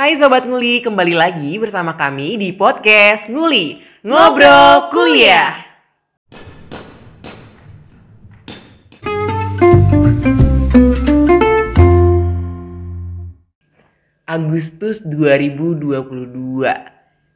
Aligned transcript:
Hai 0.00 0.16
Sobat 0.16 0.48
Nguli, 0.48 0.80
kembali 0.80 1.12
lagi 1.12 1.60
bersama 1.60 1.92
kami 1.92 2.40
di 2.40 2.56
podcast 2.56 3.28
Nguli 3.28 3.84
Ngobrol 4.00 4.88
Kuliah. 4.88 5.60
Agustus 14.24 15.04
2022. 15.04 16.64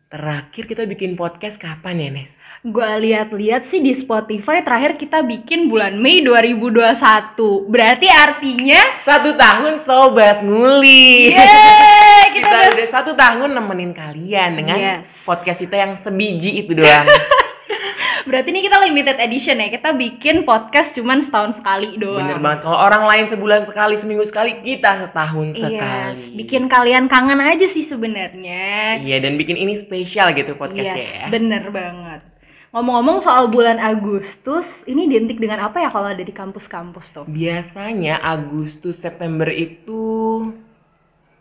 Terakhir 0.09 0.65
kita 0.65 0.89
bikin 0.89 1.21
podcast 1.21 1.61
kapan 1.61 2.01
ya, 2.01 2.09
Nes? 2.17 2.33
Gua 2.65 2.97
lihat-lihat 2.97 3.69
sih 3.69 3.85
di 3.85 3.93
Spotify 3.93 4.65
terakhir 4.65 4.97
kita 4.97 5.21
bikin 5.21 5.69
bulan 5.69 6.01
Mei 6.01 6.25
2021. 6.25 7.37
Berarti 7.69 8.09
artinya 8.09 9.05
Satu 9.05 9.37
tahun 9.37 9.85
Sobat 9.85 10.41
Nguli. 10.41 11.29
Yeay, 11.29 12.25
kita, 12.41 12.49
kita, 12.49 12.73
udah 12.73 12.89
satu 12.89 13.13
tahun 13.13 13.53
nemenin 13.53 13.93
kalian 13.93 14.51
dengan 14.57 14.81
Yes. 14.81 15.13
podcast 15.29 15.61
kita 15.61 15.77
yang 15.77 15.93
sebiji 16.01 16.65
itu 16.65 16.73
doang. 16.73 17.05
Berarti 18.33 18.49
ini 18.57 18.65
kita 18.65 18.81
limited 18.81 19.21
edition 19.21 19.61
ya. 19.61 19.69
Kita 19.69 19.93
bikin 19.93 20.49
podcast 20.49 20.97
cuman 20.97 21.21
setahun 21.21 21.61
sekali 21.61 22.01
doang. 22.01 22.25
Bener 22.25 22.41
banget. 22.41 22.65
Kalau 22.65 22.81
orang 22.81 23.05
lain 23.05 23.29
sebulan 23.29 23.69
sekali, 23.69 24.01
seminggu 24.01 24.25
sekali, 24.25 24.65
kita 24.65 25.05
setahun 25.05 25.53
sekali. 25.53 25.77
Yes, 26.17 26.33
bikin 26.33 26.73
kalian 26.73 27.13
kangen 27.13 27.45
aja 27.45 27.69
sih 27.69 27.85
sebenarnya. 27.85 29.05
Iya, 29.05 29.21
dan 29.21 29.37
bikin 29.37 29.61
ini 29.61 29.77
spesial 29.77 30.33
gitu 30.33 30.57
podcastnya 30.57 30.97
Yes, 30.97 31.13
ya. 31.13 31.29
bener 31.29 31.69
banget. 31.69 32.34
Ngomong-ngomong 32.75 33.23
soal 33.23 33.55
bulan 33.55 33.79
Agustus, 33.79 34.83
ini 34.91 35.07
identik 35.07 35.39
dengan 35.39 35.63
apa 35.63 35.79
ya 35.79 35.95
kalau 35.95 36.11
ada 36.11 36.19
di 36.19 36.35
kampus-kampus 36.35 37.07
tuh? 37.15 37.23
Biasanya 37.23 38.19
Agustus 38.19 38.99
September 38.99 39.47
itu 39.47 40.51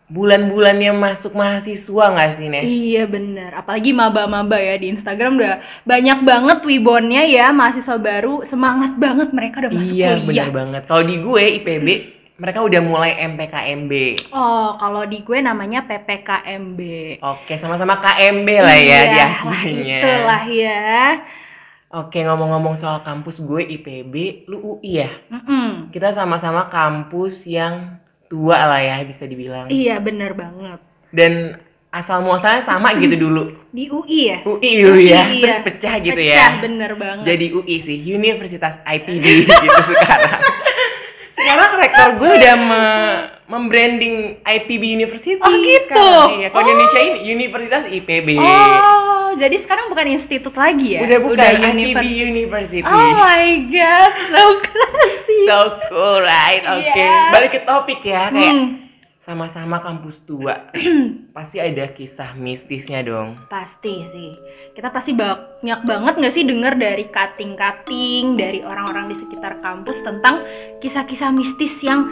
bulan-bulannya 0.06 0.94
masuk 0.94 1.34
mahasiswa 1.34 2.04
nggak 2.14 2.30
sih, 2.38 2.46
Nes? 2.46 2.62
Iya 2.70 3.10
bener, 3.10 3.50
apalagi 3.50 3.90
maba-maba 3.90 4.62
ya 4.62 4.78
di 4.78 4.94
Instagram 4.94 5.34
udah 5.34 5.54
banyak 5.82 6.18
banget 6.22 6.58
wibonnya 6.62 7.26
ya 7.26 7.50
mahasiswa 7.50 7.98
baru 7.98 8.46
semangat 8.46 8.94
banget 8.94 9.34
mereka 9.34 9.66
udah 9.66 9.72
masuk 9.74 9.90
Iya, 9.90 10.22
kuliah. 10.22 10.46
bener 10.46 10.48
banget. 10.54 10.82
Kalau 10.86 11.02
di 11.02 11.16
gue 11.18 11.42
IPB, 11.58 11.86
mereka 12.34 12.66
udah 12.66 12.80
mulai 12.82 13.14
MPKMB. 13.30 13.92
Oh, 14.34 14.74
kalau 14.74 15.06
di 15.06 15.22
gue 15.22 15.38
namanya 15.38 15.86
PPKMB. 15.86 16.80
Oke, 17.22 17.54
sama-sama 17.62 18.02
KMB 18.02 18.48
lah 18.58 18.78
ya 18.78 19.00
di 19.06 19.14
Iya, 19.14 19.28
akhirnya. 19.46 19.98
Itulah 20.02 20.44
ya. 20.50 20.82
Oke, 21.94 22.26
ngomong-ngomong 22.26 22.74
soal 22.74 23.06
kampus 23.06 23.38
gue 23.38 23.62
IPB, 23.78 24.50
lu 24.50 24.58
UI 24.58 24.98
ya? 24.98 25.14
Mm-mm. 25.30 25.94
Kita 25.94 26.10
sama-sama 26.10 26.66
kampus 26.66 27.46
yang 27.46 28.02
tua 28.26 28.58
lah 28.66 28.82
ya 28.82 29.06
bisa 29.06 29.30
dibilang. 29.30 29.70
Iya 29.70 30.02
bener 30.02 30.34
banget. 30.34 30.82
Dan 31.14 31.62
asal 31.94 32.26
muasalnya 32.26 32.66
sama 32.66 32.98
gitu 32.98 33.14
dulu. 33.14 33.54
Di 33.70 33.86
UI 33.86 34.34
ya. 34.34 34.38
UI 34.42 34.70
dulu 34.82 34.98
UI, 34.98 35.14
ya, 35.14 35.22
iya. 35.30 35.42
terus 35.46 35.60
pecah 35.70 35.94
gitu 36.02 36.18
Pecah, 36.18 36.50
ya. 36.50 36.58
bener 36.58 36.90
banget. 36.98 37.24
Jadi 37.30 37.46
UI 37.54 37.76
sih, 37.78 37.98
Universitas 38.10 38.74
IPB 38.82 39.22
gitu 39.46 39.80
sekarang. 39.94 40.63
Sekarang 41.44 41.70
rektor 41.76 42.08
gue 42.16 42.30
udah 42.34 42.54
me- 42.56 43.20
membranding 43.46 44.14
IPB 44.40 44.82
University. 44.90 45.36
Oh, 45.36 45.52
gitu? 45.52 45.84
sekarang. 45.84 46.30
Iya, 46.34 46.48
kalau 46.48 46.64
Oh. 46.64 46.70
Indonesia 46.70 47.00
ini 47.02 47.14
Universitas 47.30 47.84
IPB. 47.86 48.28
Oh, 48.34 49.28
jadi 49.34 49.56
sekarang 49.58 49.86
bukan 49.86 50.06
institut 50.10 50.54
lagi 50.54 50.96
ya? 50.96 51.04
Udah 51.04 51.18
bukan 51.20 51.52
IPB 51.60 51.68
univers- 51.70 52.08
University. 52.26 52.88
Oh 52.88 53.10
my 53.14 53.44
god, 53.68 54.12
so 54.30 54.42
classy. 54.62 55.40
So 55.44 55.58
cool, 55.86 56.24
right? 56.24 56.64
Oke, 56.64 56.96
Iya. 56.96 57.20
balik 57.30 57.50
ke 57.52 57.60
topik 57.62 58.00
ya. 58.00 58.32
Kayak 58.32 58.48
Hmm, 58.50 58.64
sama-sama 59.24 59.80
kampus 59.80 60.20
tua. 60.22 60.68
Pasti 61.36 61.56
ada 61.56 61.90
kisah 61.90 62.36
mistisnya 62.36 63.00
dong. 63.00 63.34
pasti 63.48 64.04
sih. 64.06 64.30
Kita 64.70 64.88
pasti 64.88 65.10
banyak 65.10 65.80
banget 65.82 66.14
nggak 66.14 66.30
sih 66.30 66.44
dengar 66.44 66.74
dari 66.74 67.08
kating-kating 67.08 68.36
dari 68.36 68.60
orang-orang 68.60 69.10
di 69.10 69.16
sekitar 69.16 69.58
kampus 69.58 69.98
tentang 70.00 70.44
kisah-kisah 70.78 71.30
mistis 71.30 71.74
yang 71.80 72.06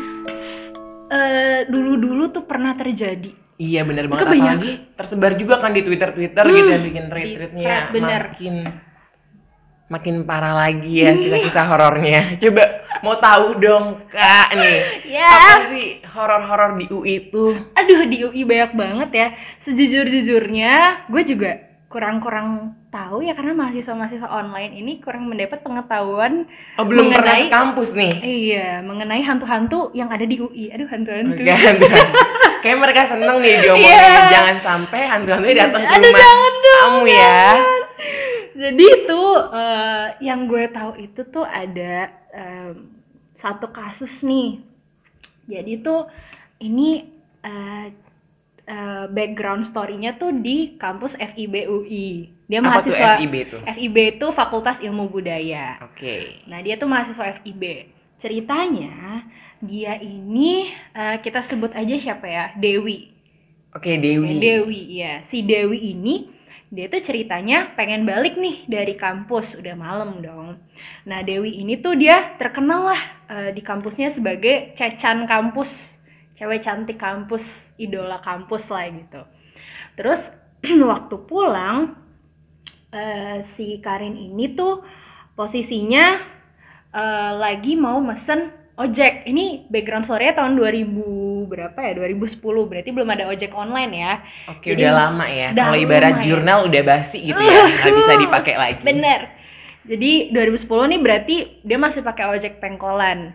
eh, 1.07 1.69
dulu-dulu 1.69 2.31
tuh 2.31 2.43
pernah 2.43 2.73
terjadi. 2.73 3.31
Iya 3.55 3.85
bener 3.85 4.09
banget 4.09 4.27
Itu 4.27 4.33
banyak. 4.33 4.43
apalagi 4.49 4.71
tersebar 4.97 5.33
juga 5.37 5.55
kan 5.61 5.71
di 5.71 5.83
Twitter 5.83 6.11
Twitter 6.11 6.43
Hmm, 6.43 6.51
gitu 6.53 6.67
yang 6.69 6.83
bikin 6.83 7.05
retweetnya 7.07 7.77
makin 7.95 8.55
makin 9.87 10.15
parah 10.25 10.55
lagi 10.59 10.93
ya 10.99 11.13
kisah-kisah 11.21 11.65
horornya. 11.69 12.21
Coba 12.41 12.65
mau 13.03 13.15
tahu 13.17 13.59
dong 13.59 13.85
kak 14.09 14.55
nih 14.55 14.81
Ya. 15.05 15.27
apa 15.27 15.69
sih 15.69 15.87
horor-horor 16.07 16.75
di 16.75 16.87
UI 16.87 17.13
itu? 17.21 17.45
Aduh 17.73 18.03
di 18.05 18.23
UI 18.23 18.43
banyak 18.43 18.73
banget 18.73 19.11
ya. 19.13 19.27
Sejujur-jujurnya 19.61 20.73
gue 21.07 21.23
juga 21.25 21.51
kurang-kurang 21.87 22.49
tahu 22.89 23.21
ya 23.21 23.33
karena 23.33 23.53
mahasiswa-mahasiswa 23.55 24.25
online 24.27 24.73
ini 24.75 24.97
kurang 24.99 25.27
mendapat 25.27 25.61
pengetahuan 25.61 26.49
Oh 26.75 26.85
belum 26.85 27.11
pernah 27.11 27.37
Mengenai- 27.37 27.49
ke 27.49 27.53
kampus 27.53 27.91
nih. 27.93 28.15
iya 28.23 28.69
mengenai 28.81 29.21
hantu-hantu 29.21 29.93
yang 29.93 30.09
ada 30.09 30.23
di 30.23 30.37
UI. 30.37 30.71
Aduh 30.71 30.87
hantu-hantu. 30.87 31.37
Kayak 32.61 32.79
mereka 32.79 33.03
seneng 33.07 33.37
nih 33.39 33.55
diomongin 33.63 33.93
Iya. 33.93 34.25
jangan 34.31 34.57
sampai 34.59 35.01
hantu-hantunya 35.05 35.57
datang 35.59 35.83
ke 35.83 35.91
Aduh, 35.91 36.07
rumah 36.07 36.17
jangan 36.19 36.53
dong, 36.55 36.81
kamu 36.81 37.03
ya. 37.11 37.43
Jadi 38.53 38.85
itu 38.85 39.23
eh, 39.53 40.07
yang 40.21 40.45
gue 40.49 40.65
tahu 40.69 40.93
itu 41.01 41.21
tuh 41.29 41.45
ada 41.45 42.13
em, 42.33 42.89
satu 43.37 43.73
kasus 43.73 44.23
nih. 44.23 44.61
Jadi 45.49 45.83
tuh 45.83 46.07
ini 46.63 47.09
eh, 47.43 47.87
eh, 48.69 49.05
background 49.11 49.67
story-nya 49.67 50.17
tuh 50.21 50.31
di 50.31 50.79
kampus 50.79 51.19
FIB 51.19 51.67
UI. 51.67 52.31
Dia 52.47 52.61
Apa 52.61 52.85
tuh 52.85 52.93
mahasiswa 52.93 53.09
FIB 53.19 53.35
tuh? 53.49 53.61
FIB 53.65 53.97
itu 54.21 54.27
Fakultas 54.37 54.79
Ilmu 54.85 55.09
Budaya. 55.09 55.81
Oke. 55.83 56.45
Nah, 56.47 56.61
dia 56.61 56.77
tuh 56.77 56.87
mahasiswa 56.87 57.41
FIB. 57.41 57.89
Ceritanya 58.23 59.27
dia 59.63 59.99
ini 59.99 60.71
eh, 60.95 61.17
kita 61.25 61.43
sebut 61.43 61.73
aja 61.75 61.95
siapa 61.99 62.27
ya? 62.29 62.45
Dewi. 62.55 63.11
Oke 63.73 63.97
Dewi. 63.97 64.37
Dewi, 64.37 65.01
ya. 65.01 65.25
Si 65.25 65.41
Dewi 65.41 65.97
ini 65.97 66.29
dia 66.73 66.89
tuh 66.89 67.05
ceritanya 67.05 67.77
pengen 67.77 68.09
balik 68.09 68.41
nih 68.41 68.65
dari 68.65 68.97
kampus, 68.97 69.61
udah 69.61 69.77
malam 69.77 70.25
dong. 70.25 70.57
Nah, 71.05 71.21
Dewi 71.21 71.61
ini 71.61 71.77
tuh 71.77 71.93
dia 72.01 72.33
terkenal 72.41 72.89
lah 72.89 73.03
eh, 73.29 73.51
di 73.53 73.61
kampusnya 73.61 74.09
sebagai 74.09 74.73
cecan 74.73 75.29
kampus, 75.29 76.01
cewek 76.41 76.65
cantik 76.65 76.97
kampus, 76.97 77.77
idola 77.77 78.25
kampus 78.25 78.73
lah 78.73 78.89
gitu. 78.89 79.21
Terus 80.01 80.33
waktu 80.97 81.17
pulang 81.29 81.93
eh, 82.89 83.45
si 83.45 83.77
Karin 83.85 84.17
ini 84.17 84.57
tuh 84.57 84.81
posisinya 85.37 86.25
eh, 86.89 87.33
lagi 87.37 87.77
mau 87.77 88.01
mesen 88.01 88.62
ojek. 88.77 89.29
Ini 89.29 89.69
background 89.69 90.09
story-nya 90.09 90.35
tahun 90.39 90.57
2000 90.57 91.51
berapa 91.51 91.79
ya? 91.79 91.93
2010. 91.99 92.41
Berarti 92.41 92.91
belum 92.91 93.09
ada 93.13 93.25
ojek 93.29 93.53
online 93.53 93.93
ya. 93.93 94.13
Oke 94.49 94.73
Jadi, 94.73 94.83
udah 94.83 94.93
lama 94.93 95.27
ya. 95.29 95.49
Kalau 95.53 95.77
ibarat 95.77 96.17
ya. 96.21 96.23
jurnal 96.25 96.59
udah 96.69 96.83
basi 96.83 97.19
gitu 97.21 97.43
ya, 97.43 97.61
nggak 97.69 97.93
bisa 97.93 98.13
dipakai 98.17 98.55
lagi. 98.57 98.81
Bener. 98.81 99.21
Jadi 99.83 100.31
2010 100.31 100.91
nih 100.95 101.01
berarti 101.03 101.37
dia 101.67 101.79
masih 101.79 102.07
pakai 102.07 102.25
ojek 102.39 102.63
pengkolan. 102.63 103.35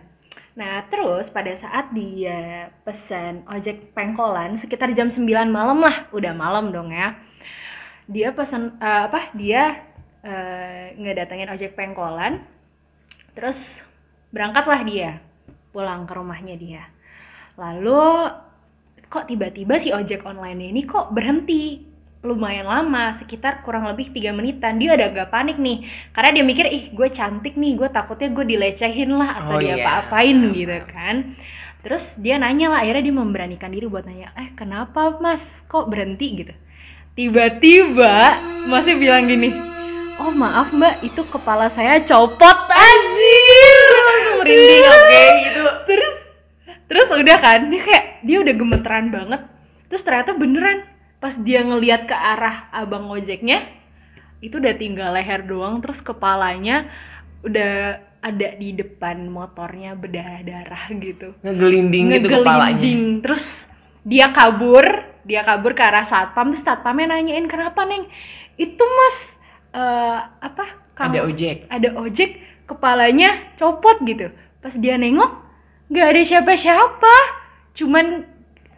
Nah, 0.58 0.82
terus 0.90 1.30
pada 1.30 1.54
saat 1.54 1.92
dia 1.94 2.72
pesan 2.82 3.46
ojek 3.46 3.94
pengkolan 3.94 4.58
sekitar 4.58 4.90
jam 4.90 5.06
9 5.06 5.22
malam 5.46 5.78
lah, 5.78 6.10
udah 6.10 6.34
malam 6.34 6.74
dong 6.74 6.90
ya. 6.90 7.14
Dia 8.08 8.32
pesan 8.32 8.80
eh, 8.80 9.02
apa? 9.06 9.30
Dia 9.36 9.86
eh, 10.24 10.96
ngedatengin 10.98 11.52
ojek 11.52 11.76
pengkolan. 11.76 12.42
Terus 13.36 13.86
berangkatlah 14.32 14.82
dia 14.82 15.27
pulang 15.72 16.08
ke 16.08 16.12
rumahnya 16.16 16.54
dia. 16.56 16.84
Lalu 17.58 18.30
kok 19.08 19.26
tiba-tiba 19.26 19.80
si 19.80 19.90
ojek 19.90 20.24
online 20.28 20.70
ini 20.72 20.84
kok 20.84 21.10
berhenti? 21.12 21.86
Lumayan 22.18 22.66
lama 22.66 23.14
sekitar 23.14 23.62
kurang 23.62 23.86
lebih 23.86 24.10
tiga 24.10 24.34
menitan. 24.34 24.74
Dia 24.82 24.98
udah 24.98 25.06
agak 25.06 25.30
panik 25.30 25.54
nih 25.54 25.86
karena 26.10 26.30
dia 26.34 26.44
mikir 26.44 26.66
ih 26.66 26.84
gue 26.90 27.08
cantik 27.14 27.54
nih 27.54 27.78
gue 27.78 27.88
takutnya 27.94 28.34
gue 28.34 28.42
dilecehin 28.42 29.10
lah 29.14 29.38
atau 29.38 29.54
Oh, 29.54 29.62
dia 29.62 29.78
iya. 29.78 29.86
apa-apain 29.86 30.34
gitu 30.50 30.78
kan. 30.90 31.38
Terus 31.86 32.18
dia 32.18 32.34
nanya 32.42 32.74
lah 32.74 32.82
akhirnya 32.82 33.06
dia 33.06 33.14
memberanikan 33.14 33.70
diri 33.70 33.86
buat 33.86 34.02
nanya 34.02 34.34
eh 34.34 34.50
kenapa 34.58 35.14
mas? 35.22 35.62
Kok 35.70 35.86
berhenti? 35.86 36.42
gitu. 36.42 36.54
Tiba-tiba 37.14 38.34
masih 38.66 38.98
bilang 38.98 39.30
gini 39.30 39.54
oh 40.18 40.34
maaf 40.34 40.74
mbak 40.74 40.98
itu 41.06 41.22
kepala 41.30 41.70
saya 41.70 42.02
copot. 42.02 42.58
Anjir! 42.66 43.86
Langsung 43.94 44.36
merinding 44.42 44.84
Oke 44.90 45.24
gitu. 45.46 45.57
Terus 46.88 47.06
udah 47.06 47.38
kan 47.38 47.68
dia 47.68 47.82
kayak 47.84 48.04
dia 48.24 48.38
udah 48.40 48.54
gemeteran 48.56 49.06
banget. 49.12 49.42
Terus 49.88 50.02
ternyata 50.04 50.32
beneran 50.34 50.84
pas 51.18 51.34
dia 51.36 51.60
ngelihat 51.62 52.06
ke 52.06 52.14
arah 52.14 52.68
abang 52.70 53.08
ojeknya 53.10 53.66
itu 54.38 54.54
udah 54.56 54.74
tinggal 54.78 55.10
leher 55.12 55.42
doang 55.42 55.82
terus 55.82 55.98
kepalanya 55.98 56.86
udah 57.42 57.98
ada 58.18 58.48
di 58.54 58.74
depan 58.74 59.26
motornya 59.26 59.94
berdarah-darah 59.94 60.90
gitu. 60.98 61.34
Ngegelinding 61.42 62.04
gitu 62.10 62.28
kepalanya. 62.30 62.74
ngegelinding 62.74 63.02
terus 63.22 63.66
dia 64.06 64.30
kabur 64.30 64.86
dia 65.26 65.44
kabur 65.44 65.74
ke 65.74 65.82
arah 65.82 66.06
satpam 66.06 66.54
terus 66.54 66.64
satpamnya 66.64 67.18
nanyain 67.18 67.46
kenapa 67.46 67.84
neng? 67.84 68.06
Itu 68.56 68.80
mas 68.80 69.16
eh, 69.74 70.18
apa 70.40 70.64
kamu- 70.94 71.14
Ada 71.14 71.20
ojek. 71.30 71.56
ada 71.68 71.88
ojek 71.98 72.30
kepalanya 72.64 73.54
copot 73.58 73.98
gitu. 74.06 74.30
Pas 74.58 74.74
dia 74.74 74.94
nengok 74.98 75.47
nggak 75.88 76.06
ada 76.06 76.22
siapa-siapa 76.22 77.14
cuman 77.72 78.06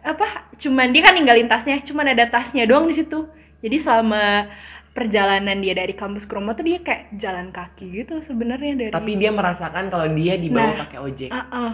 apa 0.01 0.27
cuman 0.57 0.89
dia 0.89 1.01
kan 1.01 1.13
ninggalin 1.13 1.45
tasnya 1.45 1.81
cuman 1.81 2.09
ada 2.09 2.25
tasnya 2.25 2.63
doang 2.63 2.87
di 2.87 2.95
situ 2.95 3.27
jadi 3.59 3.77
selama 3.77 4.49
perjalanan 4.91 5.55
dia 5.57 5.71
dari 5.73 5.93
kampus 5.93 6.23
ke 6.23 6.33
rumah 6.33 6.51
tuh 6.51 6.63
dia 6.63 6.79
kayak 6.79 7.15
jalan 7.15 7.47
kaki 7.49 7.85
gitu 7.95 8.19
sebenarnya 8.21 8.73
dari 8.77 8.91
Tapi 8.91 9.11
dia 9.15 9.31
merasakan 9.31 9.87
kalau 9.87 10.07
dia 10.11 10.35
dibawa 10.35 10.67
Nah. 10.67 10.79
pakai 10.81 10.99
ojek. 10.99 11.29
Ah, 11.29 11.47
ah. 11.49 11.73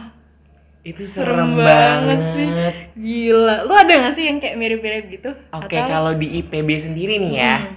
Itu 0.83 1.01
serem 1.03 1.25
serem, 1.25 1.51
banget 1.57 1.73
banget. 2.13 2.19
sih. 2.31 2.47
gila 2.95 3.55
lu 3.63 3.73
ada 3.73 3.93
gak 3.99 4.13
sih 4.13 4.23
yang 4.23 4.37
kayak 4.37 4.55
mirip-mirip 4.55 5.03
gitu 5.09 5.31
Oke, 5.51 5.75
Atau- 5.75 5.89
kalau 5.89 6.13
di 6.13 6.27
IPB 6.37 6.69
sendiri 6.79 7.17
nih 7.17 7.33
ya. 7.35 7.55
Hmm. 7.57 7.73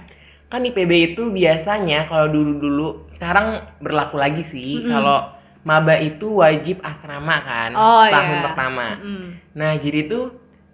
Kan 0.47 0.61
IPB 0.63 0.91
itu 1.11 1.23
biasanya 1.27 2.05
kalau 2.05 2.29
dulu-dulu 2.29 2.87
sekarang 3.11 3.47
berlaku 3.79 4.15
lagi 4.15 4.43
sih 4.43 4.77
Mm-mm. 4.77 4.87
kalau 4.87 5.17
maba 5.61 5.93
itu 5.95 6.41
wajib 6.41 6.81
asrama 6.81 7.37
kan 7.41 7.71
Oh, 7.73 8.01
setahun 8.01 8.35
iya. 8.35 8.43
pertama. 8.49 8.87
Mm-mm. 8.97 9.25
Nah, 9.53 9.71
jadi 9.77 10.09
tuh 10.09 10.23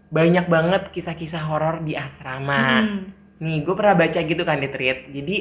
banyak 0.07 0.47
banget 0.47 0.81
kisah-kisah 0.91 1.43
horor 1.43 1.83
di 1.83 1.93
asrama. 1.93 2.87
Mm-mm. 2.87 2.99
Nih, 3.37 3.61
gue 3.61 3.75
pernah 3.75 3.93
baca 3.93 4.17
gitu 4.17 4.41
kan 4.41 4.57
di 4.57 4.69
thread. 4.71 5.11
Jadi 5.11 5.35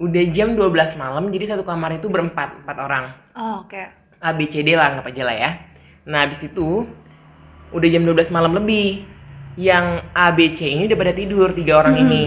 udah 0.00 0.24
jam 0.32 0.56
12 0.56 0.96
malam, 0.96 1.30
jadi 1.30 1.54
satu 1.54 1.62
kamar 1.62 1.96
itu 1.96 2.08
berempat, 2.08 2.64
empat 2.64 2.76
orang. 2.76 3.04
oh 3.32 3.62
oke 3.62 3.82
A, 4.18 4.30
B, 4.32 4.46
C, 4.46 4.62
D 4.62 4.72
lah, 4.72 4.90
anggap 4.90 5.10
aja 5.10 5.22
lah 5.22 5.36
ya. 5.36 5.50
Nah, 6.06 6.26
habis 6.26 6.40
itu 6.40 6.86
udah 7.70 7.88
jam 7.88 8.02
12 8.02 8.30
malam 8.30 8.54
lebih. 8.54 9.02
Yang 9.52 9.86
A, 10.12 10.32
B, 10.32 10.56
C 10.56 10.64
ini 10.64 10.88
udah 10.88 10.96
pada 10.96 11.12
tidur, 11.12 11.52
tiga 11.52 11.76
orang 11.76 11.94
Hmm. 11.98 12.04
ini. 12.08 12.24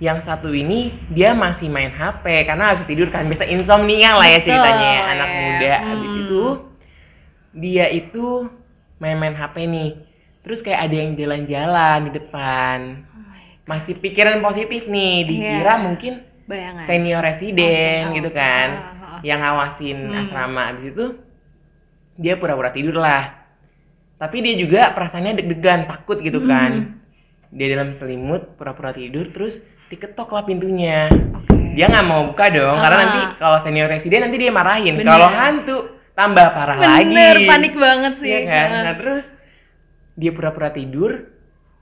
Yang 0.00 0.18
satu 0.24 0.48
ini 0.48 0.96
dia 1.12 1.36
masih 1.36 1.68
main 1.68 1.92
HP 1.92 2.24
karena 2.42 2.72
habis 2.72 2.88
tidur 2.88 3.12
kan 3.12 3.28
biasa 3.28 3.44
insomnia 3.44 4.16
lah 4.16 4.24
ya 4.24 4.40
Betul, 4.40 4.48
ceritanya 4.48 4.90
ya, 4.90 5.02
anak 5.06 5.28
muda. 5.30 5.74
Habis 5.84 6.10
Hmm. 6.10 6.20
itu 6.22 6.42
dia 7.52 7.86
itu 7.86 8.26
main-main 8.96 9.34
HP 9.34 9.56
nih. 9.66 9.90
Terus 10.40 10.60
kayak 10.60 10.88
ada 10.88 10.94
yang 10.96 11.10
jalan-jalan 11.14 11.98
di 12.08 12.12
depan. 12.16 12.78
Oh 13.04 13.18
Masih 13.68 13.94
pikiran 13.94 14.40
positif 14.40 14.88
nih, 14.88 15.22
dikira 15.22 15.62
Iya. 15.70 15.76
mungkin 15.78 16.12
bayangan 16.48 16.82
senior 16.82 17.20
Oh, 17.20 17.26
residen 17.28 18.02
sen- 18.02 18.14
gitu 18.16 18.26
oh, 18.26 18.34
kan 18.34 18.68
ah, 18.72 18.82
ah, 18.82 19.06
ah. 19.06 19.20
yang 19.22 19.38
ngawasin 19.38 19.98
Hmm. 20.02 20.18
asrama 20.18 20.62
abis 20.66 20.90
itu 20.90 21.06
dia 22.16 22.34
pura-pura 22.34 22.74
tidur 22.74 22.98
lah 22.98 23.38
tapi 24.18 24.42
dia 24.42 24.58
juga 24.58 24.90
perasaannya 24.90 25.38
deg-degan 25.38 25.86
takut 25.86 26.18
gitu 26.18 26.42
Hmm. 26.42 26.50
kan 26.50 26.70
dia 27.48 27.70
dalam 27.70 27.94
selimut 27.94 28.58
pura-pura 28.58 28.90
tidur 28.90 29.30
terus 29.30 29.62
diketok 29.90 30.30
lah 30.30 30.42
pintunya. 30.46 31.10
Oke. 31.10 31.74
Dia 31.74 31.86
nggak 31.90 32.06
mau 32.06 32.30
buka 32.30 32.46
dong 32.50 32.78
karena 32.78 32.96
Ah. 32.96 33.02
nanti 33.02 33.20
kalau 33.42 33.58
senior 33.66 33.90
residen 33.90 34.22
nanti 34.22 34.36
dia 34.38 34.52
marahin. 34.54 34.94
Bener. 34.94 35.10
kalau 35.10 35.28
hantu 35.28 35.78
tambah 36.14 36.46
parah 36.54 36.76
bener 36.78 37.36
lagi. 37.36 37.48
panik 37.50 37.74
banget 37.74 38.12
sih. 38.22 38.30
Iya 38.30 38.40
kan? 38.46 38.68
Ah. 38.70 38.82
nah 38.86 38.94
terus 38.94 39.26
dia 40.14 40.30
pura-pura 40.30 40.70
tidur 40.70 41.10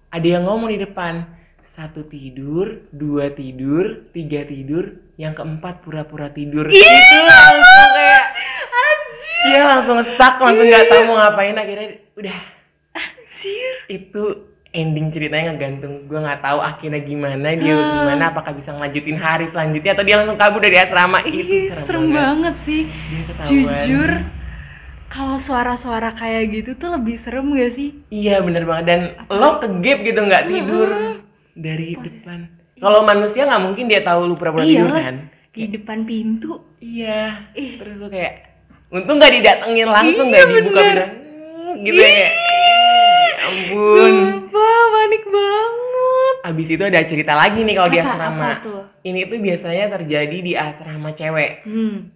ada 0.08 0.24
yang 0.26 0.48
ngomong 0.48 0.72
di 0.72 0.80
depan. 0.80 1.36
Satu 1.78 2.10
tidur, 2.10 2.90
dua 2.90 3.30
tidur, 3.30 4.10
tiga 4.10 4.42
tidur, 4.42 4.98
yang 5.14 5.30
keempat 5.38 5.78
pura-pura 5.86 6.26
tidur. 6.26 6.66
Itu 6.66 6.82
langsung 7.22 7.90
kayak 7.94 8.26
dia 9.38 9.62
langsung 9.62 9.98
stuck, 10.02 10.42
langsung 10.42 10.66
nggak 10.66 10.90
tahu 10.90 11.02
mau 11.06 11.22
ngapain 11.22 11.54
akhirnya 11.54 12.02
udah. 12.18 12.38
Anjir. 12.98 13.74
itu 13.86 14.24
ending 14.70 15.08
ceritanya 15.08 15.52
ngegantung. 15.52 16.04
Gue 16.04 16.18
nggak 16.18 16.40
tahu 16.40 16.58
akhirnya 16.58 17.00
gimana 17.00 17.48
dia 17.52 17.72
Ah. 17.72 18.04
gimana 18.04 18.24
apakah 18.28 18.52
bisa 18.52 18.70
ngelanjutin 18.70 19.16
hari 19.16 19.46
selanjutnya 19.48 19.92
atau 19.92 20.04
dia 20.04 20.16
langsung 20.16 20.36
kabur 20.36 20.60
dari 20.60 20.76
asrama. 20.76 21.18
Itu 21.22 21.40
Ih, 21.40 21.62
serem, 21.68 21.82
serem 21.82 22.04
banget. 22.04 22.18
banget 22.18 22.54
sih. 22.58 22.82
Jujur 23.44 24.10
kalau 25.08 25.36
suara-suara 25.38 26.12
kayak 26.12 26.42
gitu 26.52 26.70
tuh 26.76 26.92
lebih 26.92 27.16
serem 27.16 27.48
gak 27.50 27.72
sih? 27.72 27.96
Iya 28.08 28.40
bener 28.40 28.62
banget. 28.62 28.84
Dan 28.86 29.00
lo 29.30 29.56
kegap 29.58 29.98
gitu 30.02 30.20
nggak 30.20 30.44
tidur 30.46 30.88
dari 31.54 31.96
depan. 31.96 32.38
Kalau 32.76 33.02
manusia 33.02 33.42
nggak 33.42 33.62
mungkin 33.64 33.84
dia 33.86 34.00
tahu 34.00 34.20
lu 34.24 34.34
pura-pura 34.34 34.62
Iya 34.62 34.78
tidur 34.78 34.92
kan? 34.94 35.16
di 35.50 35.64
depan 35.66 35.98
pintu. 36.04 36.52
Iya. 36.78 37.50
Ih. 37.52 37.76
terus 37.76 37.96
lo 37.96 38.06
kayak 38.06 38.46
untung 38.88 39.16
nggak 39.16 39.32
didatengin 39.34 39.88
langsung 39.88 40.28
Iya, 40.28 40.32
nggak 40.38 40.46
dibuka 40.54 40.78
bener. 40.78 40.98
bener 40.98 41.08
gitu 41.78 42.00
ya 42.00 42.28
ampun. 43.48 44.14
Sumpah, 44.44 44.82
panik 44.90 45.24
banget. 45.24 46.34
Abis 46.44 46.68
itu 46.68 46.82
ada 46.82 47.00
cerita 47.02 47.32
lagi 47.32 47.60
nih 47.60 47.74
kalau 47.74 47.88
di 47.88 47.98
asrama. 47.98 48.48
Apa 48.50 48.62
tuh? 48.62 48.82
ini 49.00 49.24
tuh 49.24 49.38
biasanya 49.38 49.86
terjadi 49.90 50.38
di 50.38 50.52
asrama 50.52 51.10
cewek. 51.12 51.64
Hmm. 51.64 52.12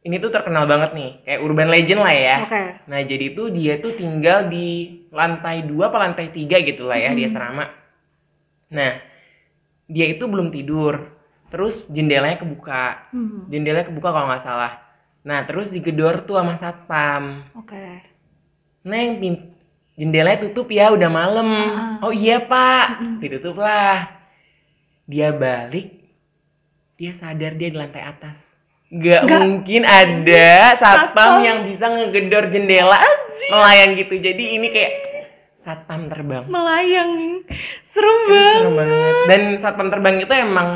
ini 0.00 0.22
tuh 0.22 0.30
terkenal 0.30 0.70
banget 0.70 0.94
nih 0.94 1.10
kayak 1.24 1.40
urban 1.42 1.66
legend 1.66 1.98
lah 1.98 2.14
ya. 2.14 2.36
Oke. 2.46 2.62
Nah 2.86 3.00
jadi 3.02 3.26
tuh 3.34 3.50
dia 3.50 3.82
tuh 3.82 3.98
tinggal 3.98 4.46
di 4.46 4.68
lantai 5.10 5.66
dua 5.66 5.90
apa 5.90 5.98
lantai 5.98 6.30
tiga 6.30 6.62
gitu 6.62 6.86
lah 6.86 6.94
ya 6.94 7.10
di 7.10 7.26
Hmm. 7.26 7.30
asrama. 7.32 7.66
Nah 8.70 9.02
dia 9.84 10.06
itu 10.06 10.22
belum 10.22 10.54
tidur. 10.54 11.10
Terus 11.50 11.90
jendelanya 11.90 12.38
kebuka. 12.38 13.10
Hmm. 13.10 13.50
jendelanya 13.50 13.90
kebuka 13.90 14.14
kalau 14.14 14.30
nggak 14.30 14.46
salah. 14.46 14.78
Nah 15.26 15.42
terus 15.42 15.74
digedor 15.74 16.22
tuh 16.22 16.38
sama 16.38 16.54
satpam. 16.54 17.42
Oke. 17.58 18.06
Neng 18.86 19.18
jendelanya 19.96 20.44
tutup 20.44 20.68
ya 20.68 20.92
udah 20.92 21.08
malam. 21.08 21.48
Ah. 21.48 22.06
oh 22.06 22.12
iya 22.12 22.40
pak. 22.40 23.00
Mm-mm. 23.00 23.18
ditutup 23.18 23.56
lah. 23.56 24.12
Dia 25.04 25.32
balik 25.32 25.96
dia 26.96 27.12
sadar 27.12 27.56
dia 27.56 27.68
di 27.68 27.76
lantai 27.76 28.04
atas. 28.04 28.40
Gak, 28.86 29.26
mungkin 29.26 29.82
ada 29.82 30.78
satpam 30.78 31.10
Satpam. 31.10 31.42
yang 31.42 31.58
bisa 31.66 31.90
ngegedor 31.90 32.48
jendela. 32.48 33.02
Melayang 33.50 33.98
gitu. 33.98 34.14
Jadi 34.16 34.44
ini 34.56 34.70
kayak 34.70 34.92
satpam 35.58 36.06
terbang. 36.06 36.46
Melayang 36.46 37.42
serem 37.90 38.18
Itu 38.22 38.30
banget. 38.30 38.54
serem 38.54 38.74
banget. 38.74 39.14
Dan 39.26 39.40
satpam 39.58 39.88
terbang 39.90 40.16
itu 40.22 40.32
emang 40.32 40.70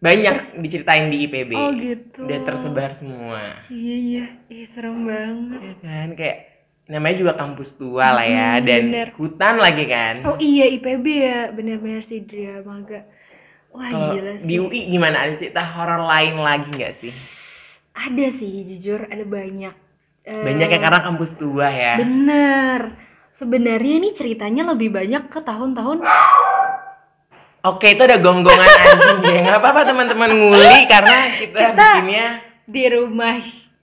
banyak 0.00 0.36
diceritain 0.60 1.08
di 1.08 1.28
IPB 1.28 1.50
oh 1.52 1.72
gitu. 1.76 2.24
Udah 2.24 2.38
tersebar 2.44 2.90
semua. 2.96 3.40
Iya 3.68 3.96
iya. 3.96 4.24
Ih, 4.48 4.68
serem 4.70 5.04
banget. 5.04 5.60
Ya 5.60 5.74
kan? 5.80 6.08
Kayak 6.14 6.38
namanya 6.90 7.16
juga 7.16 7.32
kampus 7.34 7.70
tua 7.72 8.10
lah 8.10 8.26
ya 8.26 8.50
Hmm, 8.52 8.66
dan 8.66 8.82
bener. 8.84 9.08
hutan 9.14 9.54
lagi 9.56 9.84
kan? 9.86 10.14
Oh 10.24 10.36
iya 10.36 10.66
IPB 10.68 11.06
ya 11.06 11.38
bener-bener 11.48 12.02
sih 12.02 12.20
Dramaga 12.20 13.06
wah 13.70 13.86
Kalau 13.86 14.10
gila 14.12 14.32
sih. 14.36 14.44
Di 14.44 14.54
UI 14.56 14.80
gimana? 14.88 15.22
Ada 15.22 15.38
cerita 15.38 15.62
horor 15.64 16.02
lain 16.02 16.34
lagi 16.36 16.68
nggak 16.68 16.94
sih? 16.96 17.14
Ada 17.92 18.26
sih 18.32 18.50
jujur 18.66 19.06
ada 19.06 19.22
banyak. 19.22 19.74
Eh, 20.22 20.42
banyak 20.42 20.68
ya 20.68 20.78
karena 20.78 21.00
kampus 21.00 21.32
tua 21.34 21.66
ya. 21.66 21.94
Bener. 21.96 22.80
Sebenarnya 23.32 23.94
ini 23.96 24.10
ceritanya 24.10 24.68
lebih 24.68 24.90
banyak 24.90 25.26
ke 25.26 25.40
tahun-tahun 25.40 26.02
oke 27.60 27.86
itu 27.86 28.02
ada 28.02 28.16
gonggongan 28.16 28.68
anjing 28.82 29.20
ya 29.22 29.40
nggak 29.42 29.58
apa-apa 29.58 29.80
teman-teman 29.84 30.30
nguli 30.32 30.76
karena 30.86 31.16
kita, 31.36 31.58
Kita- 31.60 31.76
bikinnya 31.76 32.26
di 32.64 32.84
rumah 32.88 33.36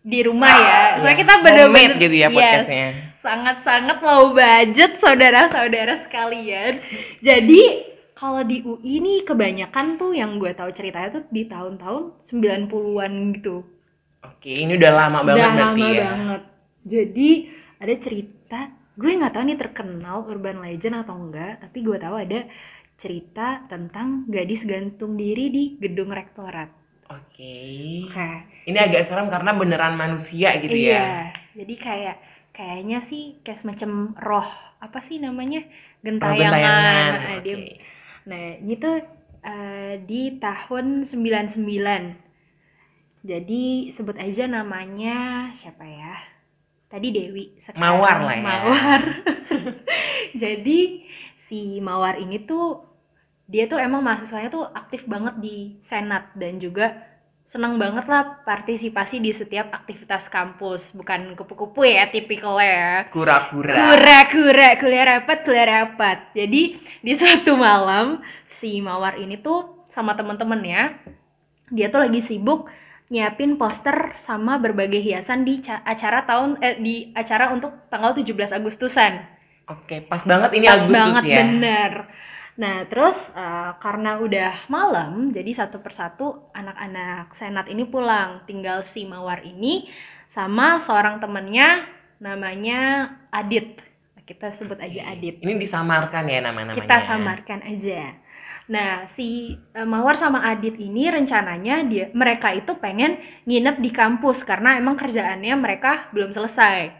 di 0.07 0.19
rumah 0.23 0.47
ya 0.47 0.79
soalnya 0.95 1.03
Iya, 1.03 1.19
kita 1.19 1.33
bener-bener 1.43 1.67
homemade 1.67 1.95
gitu 1.99 2.15
ya 2.15 2.27
Yes, 2.27 2.33
podcastnya. 2.33 2.87
sangat-sangat 3.19 3.97
low 3.99 4.23
budget 4.31 4.91
saudara-saudara 4.97 5.93
sekalian 6.01 6.73
jadi 7.19 7.61
kalau 8.15 8.41
di 8.41 8.63
UI 8.63 8.93
nih 8.97 9.19
kebanyakan 9.23 9.99
tuh 9.99 10.15
yang 10.15 10.39
gue 10.39 10.49
tahu 10.49 10.71
ceritanya 10.71 11.11
tuh 11.13 11.23
di 11.27 11.43
tahun-tahun 11.45 12.03
90-an 12.25 13.13
gitu 13.35 13.67
oke 14.23 14.47
ini 14.49 14.73
udah 14.73 14.91
lama 14.91 15.19
banget 15.21 15.37
Udah 15.37 15.51
berarti 15.51 15.81
lama 15.81 15.87
ya 15.91 16.05
banget. 16.07 16.41
Jadi 16.87 17.29
ada 17.77 17.95
cerita, 17.99 18.59
gue 18.95 19.11
nggak 19.11 19.33
tahu 19.35 19.43
nih 19.43 19.59
terkenal 19.59 20.17
urban 20.23 20.63
legend 20.63 21.03
atau 21.03 21.19
enggak, 21.19 21.59
tapi 21.59 21.83
gue 21.83 21.97
tahu 21.99 22.15
ada 22.15 22.39
cerita 22.97 23.67
tentang 23.67 24.23
gadis 24.25 24.63
gantung 24.63 25.13
diri 25.13 25.51
di 25.51 25.63
gedung 25.77 26.09
rektorat. 26.09 26.71
Oke 27.07 27.55
Oke. 28.07 28.29
ini 28.63 28.77
agak 28.77 29.07
serem 29.07 29.27
karena 29.27 29.51
beneran 29.51 29.95
manusia 29.95 30.59
gitu 30.59 30.71
iya. 30.71 30.93
ya 30.93 31.09
Jadi 31.57 31.73
kayak 31.75 32.17
kayaknya 32.51 33.01
sih 33.03 33.41
kayak 33.41 33.61
semacam 33.61 34.13
roh 34.17 34.49
apa 34.77 34.99
sih 35.01 35.17
namanya 35.17 35.65
Oh, 35.97 36.03
gentayangan. 36.05 36.37
gentayangan. 36.37 37.11
Nah, 37.11 37.33
Oke. 37.33 37.43
dia- 37.43 37.77
Nah, 38.23 38.45
ini 38.59 38.73
tuh 38.77 38.95
eh, 39.41 39.93
di 40.03 40.21
tahun 40.37 40.85
99. 41.03 42.15
Jadi 43.23 43.63
sebut 43.91 44.15
aja 44.15 44.45
namanya 44.45 45.49
siapa 45.57 45.83
ya? 45.83 46.15
Tadi 46.87 47.07
Dewi. 47.09 47.59
sekarang 47.59 47.81
Mawar 47.81 48.17
lah 48.23 48.35
ya. 48.35 48.43
Mawar. 48.45 49.01
Jadi 50.43 50.79
si 51.43 51.79
Mawar 51.79 52.19
ini 52.19 52.43
tuh 52.43 52.86
dia 53.47 53.63
tuh 53.65 53.79
emang 53.79 54.03
mahasiswanya 54.03 54.51
tuh 54.51 54.67
aktif 54.75 55.07
banget 55.07 55.39
di 55.39 55.79
senat 55.87 56.35
dan 56.35 56.59
juga 56.59 56.99
seneng 57.47 57.79
banget 57.79 58.03
lah 58.11 58.43
partisipasi 58.43 59.23
di 59.23 59.31
setiap 59.31 59.71
aktivitas 59.71 60.27
kampus. 60.27 60.91
Bukan 60.91 61.31
kupu-kupu 61.39 61.87
ya 61.87 62.11
tipikalnya 62.11 62.67
ya. 62.67 62.93
Kura-kura. 63.07 63.95
kura-kura 63.95 64.69
kuliah 64.75 65.05
rapat 65.15 65.47
kuliah 65.47 65.67
rapat. 65.67 66.35
Jadi 66.35 66.75
di 66.99 67.13
suatu 67.15 67.55
malam 67.55 68.19
si 68.51 68.83
mawar 68.83 69.15
ini 69.15 69.39
tuh 69.39 69.87
sama 69.95 70.13
temen-temennya 70.13 70.99
dia 71.71 71.87
tuh 71.87 72.03
lagi 72.03 72.19
sibuk 72.19 72.67
nyiapin 73.07 73.55
poster 73.55 74.19
sama 74.19 74.59
berbagai 74.59 74.99
hiasan 74.99 75.47
di 75.47 75.63
ca- 75.63 75.79
acara 75.87 76.27
tahun 76.27 76.59
eh, 76.59 76.75
di 76.83 76.95
acara 77.15 77.55
untuk 77.55 77.87
tanggal 77.87 78.11
17 78.11 78.51
Agustusan. 78.51 79.23
Oke, 79.71 80.03
pas 80.03 80.19
banget 80.27 80.51
ini 80.59 80.67
pas 80.67 80.83
Agustus 80.83 80.91
banget 80.91 81.23
ya. 81.23 81.37
bener 81.43 81.91
nah 82.57 82.89
terus 82.89 83.29
eh, 83.37 83.71
karena 83.77 84.17
udah 84.17 84.65
malam 84.65 85.29
jadi 85.29 85.53
satu 85.53 85.77
persatu 85.77 86.49
anak-anak 86.57 87.37
senat 87.37 87.69
ini 87.69 87.85
pulang. 87.85 88.43
Tinggal 88.49 88.83
si 88.89 89.05
mawar 89.05 89.45
ini 89.45 89.85
sama 90.27 90.81
seorang 90.81 91.21
temennya 91.21 91.85
namanya 92.17 93.13
Adit. 93.29 93.79
Kita 94.27 94.51
sebut 94.51 94.75
aja 94.81 95.15
Adit. 95.15 95.39
Ini 95.39 95.55
disamarkan 95.55 96.27
ya 96.27 96.43
nama-namanya. 96.43 96.75
kita 96.75 96.97
samarkan 96.99 97.63
aja. 97.63 98.17
Nah 98.67 99.07
si 99.07 99.55
eh, 99.55 99.87
mawar 99.87 100.19
sama 100.19 100.43
Adit 100.51 100.75
ini 100.75 101.07
rencananya 101.07 101.87
dia 101.87 102.11
mereka 102.11 102.51
itu 102.51 102.75
pengen 102.75 103.15
nginep 103.47 103.79
di 103.79 103.91
kampus 103.95 104.43
karena 104.43 104.75
emang 104.75 104.99
kerjaannya 104.99 105.55
mereka 105.55 106.11
belum 106.11 106.35
selesai. 106.35 106.91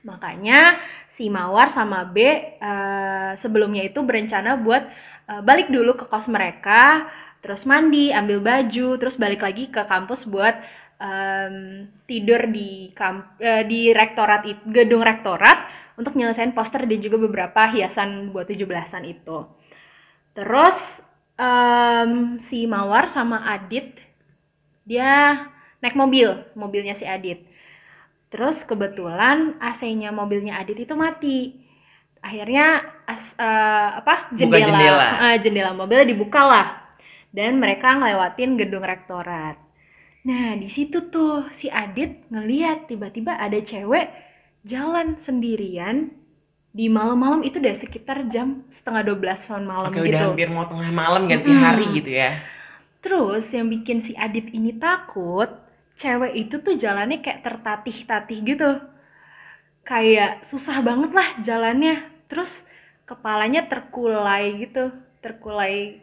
Makanya 0.00 0.80
si 1.20 1.28
Mawar 1.28 1.68
sama 1.68 2.08
B 2.08 2.16
eh, 2.56 3.32
sebelumnya 3.36 3.84
itu 3.84 4.00
berencana 4.00 4.56
buat 4.56 4.88
eh, 5.28 5.42
balik 5.44 5.68
dulu 5.68 5.92
ke 6.00 6.08
kos 6.08 6.32
mereka, 6.32 7.12
terus 7.44 7.68
mandi, 7.68 8.08
ambil 8.08 8.40
baju, 8.40 8.96
terus 8.96 9.20
balik 9.20 9.44
lagi 9.44 9.68
ke 9.68 9.84
kampus 9.84 10.24
buat 10.24 10.56
em, 10.96 11.84
tidur 12.08 12.48
di 12.48 12.88
kamp 12.96 13.36
eh, 13.36 13.68
di 13.68 13.92
rektorat 13.92 14.48
gedung 14.72 15.04
rektorat 15.04 15.68
untuk 16.00 16.16
nyelesain 16.16 16.56
poster 16.56 16.88
dan 16.88 17.04
juga 17.04 17.20
beberapa 17.20 17.68
hiasan 17.68 18.32
buat 18.32 18.48
17-an 18.48 19.04
itu. 19.04 19.44
Terus 20.32 21.04
em, 21.36 22.40
si 22.40 22.64
Mawar 22.64 23.12
sama 23.12 23.44
Adit 23.44 23.92
dia 24.88 25.44
naik 25.84 26.00
mobil, 26.00 26.32
mobilnya 26.56 26.96
si 26.96 27.04
Adit. 27.04 27.44
Terus 28.30 28.62
kebetulan 28.64 29.58
AC-nya 29.58 30.10
mobilnya 30.14 30.58
Adit 30.62 30.78
itu 30.86 30.94
mati. 30.94 31.38
Akhirnya 32.22 32.66
as, 33.08 33.34
eh, 33.38 33.88
apa 34.00 34.30
jendela 34.38 34.66
jendela. 34.68 35.08
eh, 35.32 35.36
jendela 35.42 35.72
mobilnya 35.74 36.06
dibuka 36.12 36.42
lah. 36.46 36.66
Dan 37.30 37.58
mereka 37.62 37.94
ngelewatin 37.98 38.58
gedung 38.60 38.82
rektorat. 38.86 39.56
Nah, 40.28 40.54
di 40.62 40.68
situ 40.68 41.08
tuh 41.14 41.48
si 41.56 41.66
Adit 41.72 42.28
ngeliat 42.32 42.78
tiba-tiba 42.90 43.32
ada 43.40 43.56
cewek 43.62 44.06
jalan 44.66 45.16
sendirian 45.20 46.12
di 46.70 46.86
malam-malam 46.92 47.42
itu 47.48 47.58
deh 47.58 47.74
sekitar 47.74 48.28
jam 48.34 48.62
setengah 48.70 49.02
12 49.10 49.64
malam 49.72 49.92
Oke, 49.92 50.04
gitu. 50.04 50.12
udah 50.12 50.20
hampir 50.28 50.48
mau 50.52 50.66
tengah 50.70 50.90
malam 50.92 51.22
ganti 51.30 51.50
Mm-mm. 51.50 51.64
hari 51.64 51.84
gitu 51.98 52.10
ya. 52.22 52.30
Terus 53.04 53.44
yang 53.56 53.66
bikin 53.72 53.98
si 54.04 54.12
Adit 54.16 54.52
ini 54.52 54.76
takut, 54.76 55.48
cewek 56.00 56.32
itu 56.48 56.56
tuh 56.64 56.74
jalannya 56.80 57.20
kayak 57.20 57.44
tertatih-tatih 57.44 58.38
gitu. 58.48 58.70
Kayak 59.84 60.48
susah 60.48 60.80
banget 60.80 61.12
lah 61.12 61.28
jalannya. 61.44 62.08
Terus 62.26 62.64
kepalanya 63.04 63.68
terkulai 63.68 64.64
gitu, 64.64 64.88
terkulai 65.20 66.00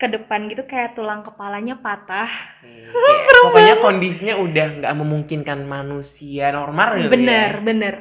ke 0.00 0.08
depan 0.08 0.48
gitu 0.48 0.64
kayak 0.64 0.96
tulang 0.96 1.20
kepalanya 1.20 1.76
patah. 1.76 2.32
Kayak 2.64 3.40
pokoknya 3.44 3.74
kondisinya 3.84 4.34
udah 4.40 4.66
nggak 4.80 4.94
memungkinkan 4.96 5.68
manusia 5.68 6.48
normal 6.56 7.04
gitu 7.04 7.12
bener, 7.12 7.60
ya. 7.60 7.60
bener. 7.60 7.94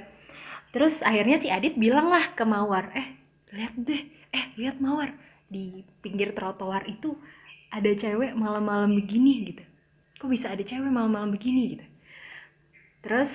Terus 0.71 1.03
akhirnya 1.03 1.41
si 1.43 1.51
Adit 1.51 1.75
bilang 1.75 2.07
lah 2.07 2.31
ke 2.37 2.47
Mawar, 2.47 2.95
eh 2.95 3.19
lihat 3.51 3.75
deh, 3.75 4.01
eh 4.31 4.45
lihat 4.55 4.79
Mawar 4.79 5.11
di 5.51 5.83
pinggir 5.99 6.31
trotoar 6.31 6.87
itu 6.87 7.17
ada 7.73 7.89
cewek 7.91 8.31
malam-malam 8.37 8.95
begini 8.95 9.51
gitu. 9.51 9.63
Kok 10.19 10.29
bisa 10.29 10.51
ada 10.51 10.63
cewek 10.63 10.91
malam-malam 10.91 11.31
begini 11.31 11.75
gitu? 11.77 11.85
Terus 13.03 13.31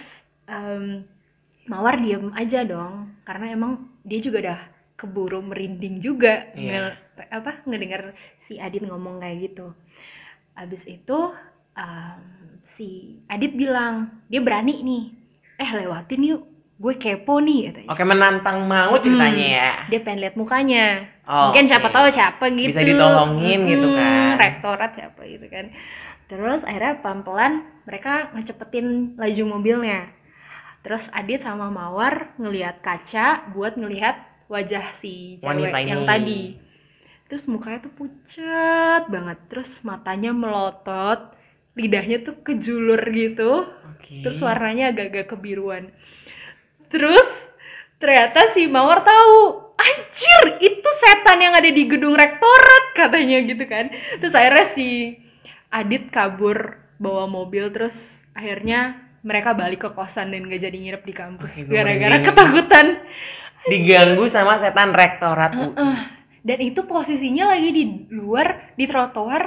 em, 0.47 1.05
Mawar 1.65 1.97
diem 1.97 2.29
aja 2.37 2.61
dong, 2.61 3.09
karena 3.25 3.57
emang 3.57 3.89
dia 4.05 4.21
juga 4.21 4.37
udah 4.45 4.61
keburu 5.01 5.41
merinding 5.41 5.97
juga 6.05 6.53
Iya. 6.53 6.93
nge- 7.17 7.31
apa 7.33 7.65
ngedengar 7.65 8.13
si 8.45 8.61
Adit 8.61 8.85
ngomong 8.85 9.17
kayak 9.17 9.49
gitu. 9.49 9.73
Abis 10.55 10.85
itu 10.85 11.19
em, 11.73 12.21
si 12.69 13.17
Adit 13.33 13.57
bilang 13.57 14.13
dia 14.29 14.45
berani 14.45 14.77
nih, 14.85 15.05
eh 15.57 15.71
lewatin 15.73 16.21
yuk, 16.21 16.43
gue 16.77 16.95
kepo 17.01 17.41
nih 17.41 17.73
katanya. 17.73 17.89
Oke, 17.97 18.05
menantang 18.05 18.59
mau 18.69 18.93
ceritanya 19.01 19.47
Hmm. 19.49 19.57
ya. 19.57 19.71
Dia 19.89 20.01
pengen 20.05 20.21
lihat 20.21 20.37
mukanya, 20.37 20.85
Oh, 21.25 21.49
mungkin 21.49 21.65
oke. 21.65 21.71
siapa 21.73 21.89
tahu 21.89 22.07
siapa 22.13 22.45
gitu. 22.53 22.77
Bisa 22.77 22.85
ditolongin 22.85 23.61
gitu 23.65 23.89
Mm-mm, 23.89 23.97
kan. 23.97 24.37
Rektorat 24.37 24.91
siapa 24.93 25.21
gitu 25.25 25.49
kan. 25.49 25.73
Terus 26.35 26.67
akhirnya 26.67 26.99
pelan-pelan 26.99 27.63
mereka 27.87 28.35
ngecepetin 28.35 29.15
laju 29.15 29.45
mobilnya. 29.55 30.11
Terus 30.83 31.07
Adit 31.15 31.47
sama 31.47 31.71
Mawar 31.71 32.35
ngelihat 32.43 32.83
kaca 32.83 33.55
buat 33.55 33.79
ngelihat 33.79 34.19
wajah 34.51 34.99
si 34.99 35.39
cewek 35.39 35.47
Wanita 35.47 35.79
yang 35.79 36.03
ini. 36.03 36.11
tadi. 36.11 36.43
Terus 37.31 37.47
mukanya 37.47 37.87
tuh 37.87 37.95
pucat 37.95 39.09
banget, 39.09 39.39
terus 39.49 39.81
matanya 39.81 40.35
melotot, 40.35 41.33
lidahnya 41.73 42.21
tuh 42.21 42.37
kejulur 42.45 43.01
gitu, 43.17 43.65
Oke. 43.97 44.21
terus 44.21 44.39
warnanya 44.45 44.93
agak-agak 44.93 45.33
kebiruan. 45.33 45.89
Terus 46.93 47.27
ternyata 47.97 48.53
si 48.53 48.69
Mawar 48.69 49.01
tahu, 49.07 49.73
anjir 49.73 50.43
itu 50.69 50.91
setan 51.01 51.41
yang 51.41 51.57
ada 51.57 51.71
di 51.73 51.83
gedung 51.89 52.13
rektorat 52.13 52.85
katanya 52.93 53.41
gitu 53.41 53.65
kan. 53.65 53.89
Terus 54.21 54.35
akhirnya 54.37 54.67
si 54.69 54.89
Adit 55.75 56.15
kabur 56.15 56.79
bawa 57.03 57.27
mobil 57.27 57.67
terus 57.75 58.23
akhirnya 58.31 59.03
mereka 59.27 59.57
balik 59.59 59.83
ke 59.83 59.91
kosan 59.91 60.31
dan 60.31 60.47
gak 60.47 60.63
jadi 60.63 60.77
nginep 60.79 61.03
di 61.03 61.15
kampus 61.17 61.53
gara-gara 61.67 62.23
ketakutan. 62.23 62.87
diganggu 63.65 64.29
sama 64.29 64.61
setan 64.61 64.93
rektorat 64.93 65.57
UI. 65.57 65.73
Heeh. 65.73 65.97
Dan 66.45 66.59
itu 66.61 66.85
posisinya 66.85 67.57
lagi 67.57 67.73
di 67.73 67.85
luar 68.13 68.77
di 68.77 68.85
trotoar 68.85 69.43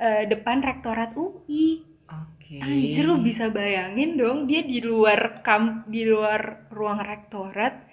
eh, 0.00 0.24
depan 0.24 0.64
rektorat 0.64 1.12
UI. 1.12 1.84
Oke. 2.08 2.56
Anjir 2.64 3.04
lu 3.04 3.20
bisa 3.20 3.52
bayangin 3.52 4.16
dong 4.16 4.48
dia 4.48 4.64
di 4.64 4.80
luar 4.80 5.44
kam 5.44 5.84
di 5.84 6.08
luar 6.08 6.72
ruang 6.72 7.04
rektorat 7.04 7.84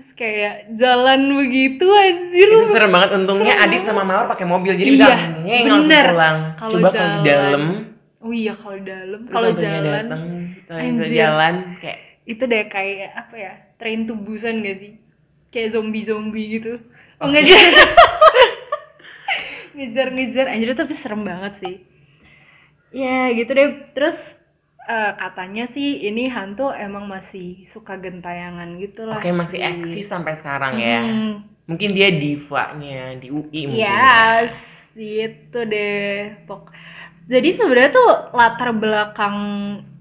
terus 0.00 0.16
kayak 0.16 0.72
jalan 0.80 1.36
begitu 1.36 1.84
anjir 1.84 2.48
Itu 2.48 2.72
serem 2.72 2.88
banget 2.88 3.20
untungnya 3.20 3.52
Serem 3.52 3.68
Adit 3.68 3.82
sama 3.84 4.00
Mawar 4.00 4.32
pakai 4.32 4.48
mobil 4.48 4.72
jadi 4.72 4.88
Iya, 4.88 4.96
bisa 4.96 5.12
ngeng 5.44 5.66
langsung 5.68 5.92
pulang. 6.08 6.38
Kalau 6.56 6.72
Coba 6.72 6.88
kalau 6.88 7.04
di 7.04 7.20
dalam. 7.28 7.62
Oh 8.24 8.32
iya 8.32 8.52
kalau 8.56 8.78
dalam. 8.80 9.20
Terus 9.28 9.34
kalau 9.36 9.50
jalan. 9.52 10.06
ke 10.64 10.72
Anjir. 10.72 11.08
jalan 11.12 11.54
kayak 11.84 11.98
itu 12.24 12.42
deh 12.48 12.64
kayak 12.72 13.10
apa 13.12 13.34
ya 13.36 13.52
train 13.76 14.08
tubusan 14.08 14.64
gak 14.64 14.76
sih? 14.80 14.92
Kayak 15.52 15.68
zombie 15.76 16.08
zombie 16.08 16.48
gitu. 16.48 16.80
Oh, 17.20 17.28
ngejar 17.28 17.60
ngejar. 19.76 20.08
Ngejar 20.16 20.46
anjir 20.48 20.72
tapi 20.72 20.96
serem 20.96 21.28
banget 21.28 21.60
sih. 21.60 21.76
Ya 22.96 23.28
gitu 23.36 23.52
deh. 23.52 23.92
Terus 23.92 24.39
eh, 24.90 25.12
katanya 25.14 25.64
sih 25.70 26.02
ini 26.02 26.26
hantu 26.26 26.74
emang 26.74 27.06
masih 27.06 27.62
suka 27.70 27.94
gentayangan 28.02 28.74
gitu 28.82 29.06
lah 29.06 29.22
oke 29.22 29.30
masih 29.30 29.62
eksis 29.62 30.10
sampai 30.10 30.34
sekarang 30.34 30.74
ya. 30.82 31.00
Hmm, 31.06 31.50
Mungkin 31.70 31.94
dia 31.94 32.10
divanya 32.10 33.14
di 33.14 33.30
UI 33.30 33.70
mungkin. 33.70 33.78
Yes, 33.78 34.58
gitu 34.98 35.62
deh. 35.62 36.42
Pok. 36.42 36.74
Jadi 37.30 37.54
sebenarnya 37.54 37.94
tuh 37.94 38.10
latar 38.34 38.74
belakang 38.74 39.36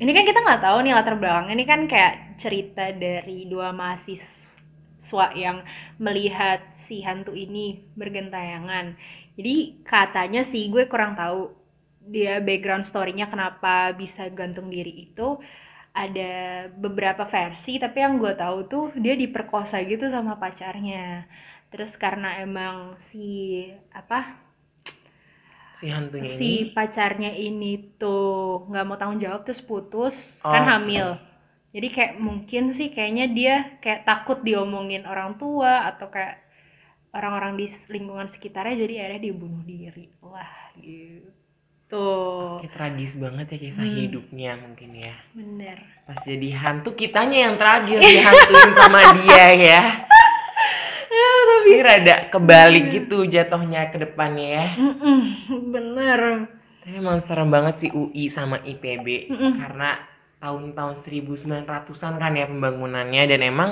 ini 0.01 0.11
kan 0.17 0.25
kita 0.25 0.39
nggak 0.41 0.63
tahu 0.65 0.77
nih 0.81 0.97
latar 0.97 1.13
belakangnya 1.13 1.53
ini 1.53 1.65
kan 1.69 1.85
kayak 1.85 2.41
cerita 2.41 2.89
dari 2.89 3.45
dua 3.45 3.69
mahasiswa 3.69 5.27
yang 5.37 5.61
melihat 6.01 6.73
si 6.73 7.05
hantu 7.05 7.37
ini 7.37 7.85
bergentayangan. 7.93 8.97
Jadi 9.37 9.85
katanya 9.85 10.41
sih 10.41 10.73
gue 10.73 10.89
kurang 10.89 11.13
tahu 11.13 11.53
dia 12.13 12.33
background 12.47 12.85
story-nya 12.89 13.25
kenapa 13.33 13.93
bisa 14.01 14.21
gantung 14.39 14.67
diri 14.75 14.93
itu 15.07 15.27
ada 16.03 16.31
beberapa 16.83 17.23
versi 17.35 17.71
tapi 17.83 17.97
yang 18.05 18.13
gue 18.23 18.33
tahu 18.43 18.57
tuh 18.71 18.85
dia 19.03 19.13
diperkosa 19.23 19.77
gitu 19.91 20.05
sama 20.15 20.33
pacarnya 20.43 21.25
terus 21.71 21.93
karena 22.03 22.27
emang 22.45 22.75
si 23.09 23.25
apa 23.93 24.19
Si 25.79 25.85
hantunya 25.95 26.33
ini. 26.37 26.37
si 26.37 26.49
pacarnya 26.75 27.31
ini 27.47 27.71
tuh 28.01 28.67
nggak 28.69 28.85
mau 28.87 28.97
tanggung 28.99 29.21
jawab 29.25 29.41
terus 29.47 29.61
putus 29.69 30.15
kan 30.51 30.63
Oh. 30.63 30.69
hamil 30.71 31.07
jadi 31.75 31.87
kayak 31.95 32.13
mungkin 32.27 32.63
sih 32.77 32.89
kayaknya 32.95 33.25
dia 33.37 33.55
kayak 33.83 34.01
takut 34.09 34.37
diomongin 34.47 35.03
orang 35.11 35.31
tua 35.41 35.73
atau 35.89 36.07
kayak 36.15 36.35
orang-orang 37.17 37.53
di 37.61 37.65
lingkungan 37.95 38.29
sekitarnya 38.33 38.75
jadi 38.83 38.93
akhirnya 39.01 39.21
dia 39.25 39.35
bunuh 39.43 39.63
diri 39.65 40.05
lah 40.33 40.53
gitu 40.77 41.29
tuh 41.89 42.61
Kayak 42.61 42.71
tragis 42.71 43.13
banget 43.15 43.45
ya 43.47 43.57
kisah 43.59 43.81
Hmm. 43.81 43.97
hidupnya 43.97 44.51
mungkin 44.55 44.89
ya. 44.93 45.15
bener 45.31 45.77
Pas 46.05 46.17
jadi 46.21 46.49
hantu 46.55 46.93
kitanya 46.93 47.37
yang 47.43 47.55
tragis 47.55 47.97
dihantuin 47.99 48.71
sama 48.73 48.99
dia 49.19 49.45
ya. 49.51 49.81
Ini 51.61 51.79
rada 51.79 52.15
kebalik 52.29 52.85
gitu 52.91 53.25
jatuhnya 53.25 53.89
ke 53.89 53.97
depannya 53.99 54.47
ya. 54.47 54.65
Bener 55.49 56.19
Tapi 56.79 56.95
emang 56.95 57.19
serem 57.19 57.47
banget 57.47 57.75
sih 57.79 57.91
UI 57.91 58.25
sama 58.27 58.57
IPB 58.59 59.29
Mm-mm. 59.29 59.53
karena 59.57 59.99
tahun-tahun 60.39 60.95
1900-an 60.99 62.13
kan 62.15 62.33
ya 62.33 62.45
pembangunannya 62.45 63.23
dan 63.25 63.41
emang 63.43 63.71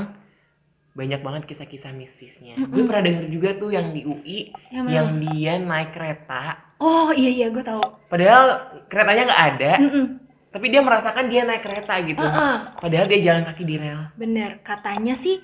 banyak 0.91 1.21
banget 1.21 1.43
kisah-kisah 1.45 1.89
mistisnya. 1.91 2.57
Gue 2.59 2.67
Mm-mm. 2.75 2.85
pernah 2.85 3.03
denger 3.03 3.25
juga 3.27 3.49
tuh 3.55 3.69
yang 3.69 3.89
di 3.91 4.01
UI 4.01 4.39
mana? 4.71 4.89
yang 4.91 5.07
dia 5.23 5.53
naik 5.55 5.93
kereta 5.93 6.66
oh 6.79 7.09
iya 7.13 7.29
iya 7.29 7.47
gue 7.49 7.63
tahu 7.63 7.81
padahal 8.07 8.45
keretanya 8.87 9.23
nggak 9.29 9.43
ada 9.55 9.71
Mm-mm. 9.81 10.05
tapi 10.53 10.65
dia 10.71 10.81
merasakan 10.81 11.25
dia 11.29 11.41
naik 11.45 11.61
kereta 11.61 11.93
gitu. 12.01 12.23
Uh-uh. 12.23 12.55
Padahal 12.81 13.05
dia 13.05 13.19
jalan 13.21 13.43
kaki 13.45 13.63
di 13.67 13.75
rel. 13.77 14.09
bener 14.15 14.61
katanya 14.65 15.13
sih 15.19 15.37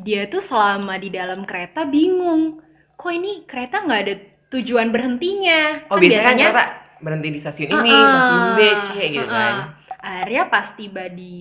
dia 0.00 0.28
tuh 0.28 0.40
selama 0.40 0.96
di 0.96 1.08
dalam 1.12 1.44
kereta 1.44 1.84
bingung 1.84 2.60
kok 2.96 3.12
ini 3.12 3.44
kereta 3.44 3.84
nggak 3.84 4.00
ada 4.06 4.14
tujuan 4.52 4.88
berhentinya 4.94 5.84
Oh 5.90 5.98
Kan 5.98 6.06
biasanya, 6.06 6.46
kan 6.48 6.54
kereta 6.54 6.64
berhenti 6.96 7.28
di 7.28 7.40
stasiun 7.44 7.70
ini, 7.74 7.92
Uh-uh, 7.92 8.08
stasiun 8.08 8.44
B, 8.56 8.60
C 8.86 8.90
gitu 9.12 9.26
uh-uh. 9.26 9.34
kan. 9.36 9.54
akhirnya 10.00 10.42
pas 10.48 10.68
tiba 10.72 11.04
di 11.10 11.34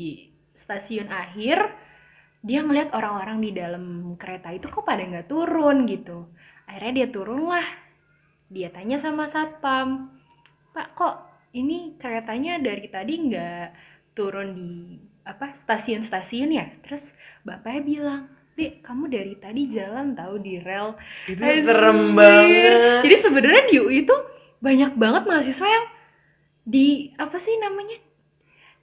stasiun 0.55 1.07
akhir 1.07 1.57
dia 2.45 2.59
ngeliat 2.61 2.93
orang-orang 2.93 3.37
di 3.41 3.51
dalam 3.53 3.85
kereta 4.17 4.49
itu 4.51 4.67
kok 4.69 4.83
pada 4.85 5.01
nggak 5.05 5.29
turun 5.29 5.85
gitu 5.85 6.27
akhirnya 6.65 7.05
dia 7.05 7.07
turun 7.13 7.45
lah 7.47 7.67
dia 8.49 8.69
tanya 8.69 9.01
sama 9.01 9.25
satpam 9.25 10.13
pak 10.75 10.93
kok 10.93 11.15
ini 11.55 11.95
keretanya 11.97 12.59
dari 12.59 12.85
tadi 12.91 13.13
nggak 13.31 13.67
turun 14.13 14.49
di 14.53 14.71
apa 15.25 15.57
stasiun-stasiun 15.57 16.51
ya 16.53 16.65
terus 16.85 17.15
bapaknya 17.41 17.81
bilang 17.81 18.21
dek 18.55 18.85
kamu 18.85 19.11
dari 19.11 19.35
tadi 19.35 19.67
jalan 19.73 20.15
tahu 20.15 20.39
di 20.39 20.61
rel 20.63 20.95
Itu 21.27 21.43
Anjir. 21.43 21.65
serem 21.67 22.15
banget. 22.15 23.03
jadi 23.03 23.15
sebenarnya 23.19 23.63
di 23.67 23.75
UI 23.83 23.95
itu 24.07 24.15
banyak 24.63 24.91
banget 24.95 25.23
mahasiswa 25.27 25.67
yang 25.67 25.85
di 26.63 27.11
apa 27.19 27.37
sih 27.37 27.51
namanya 27.59 27.99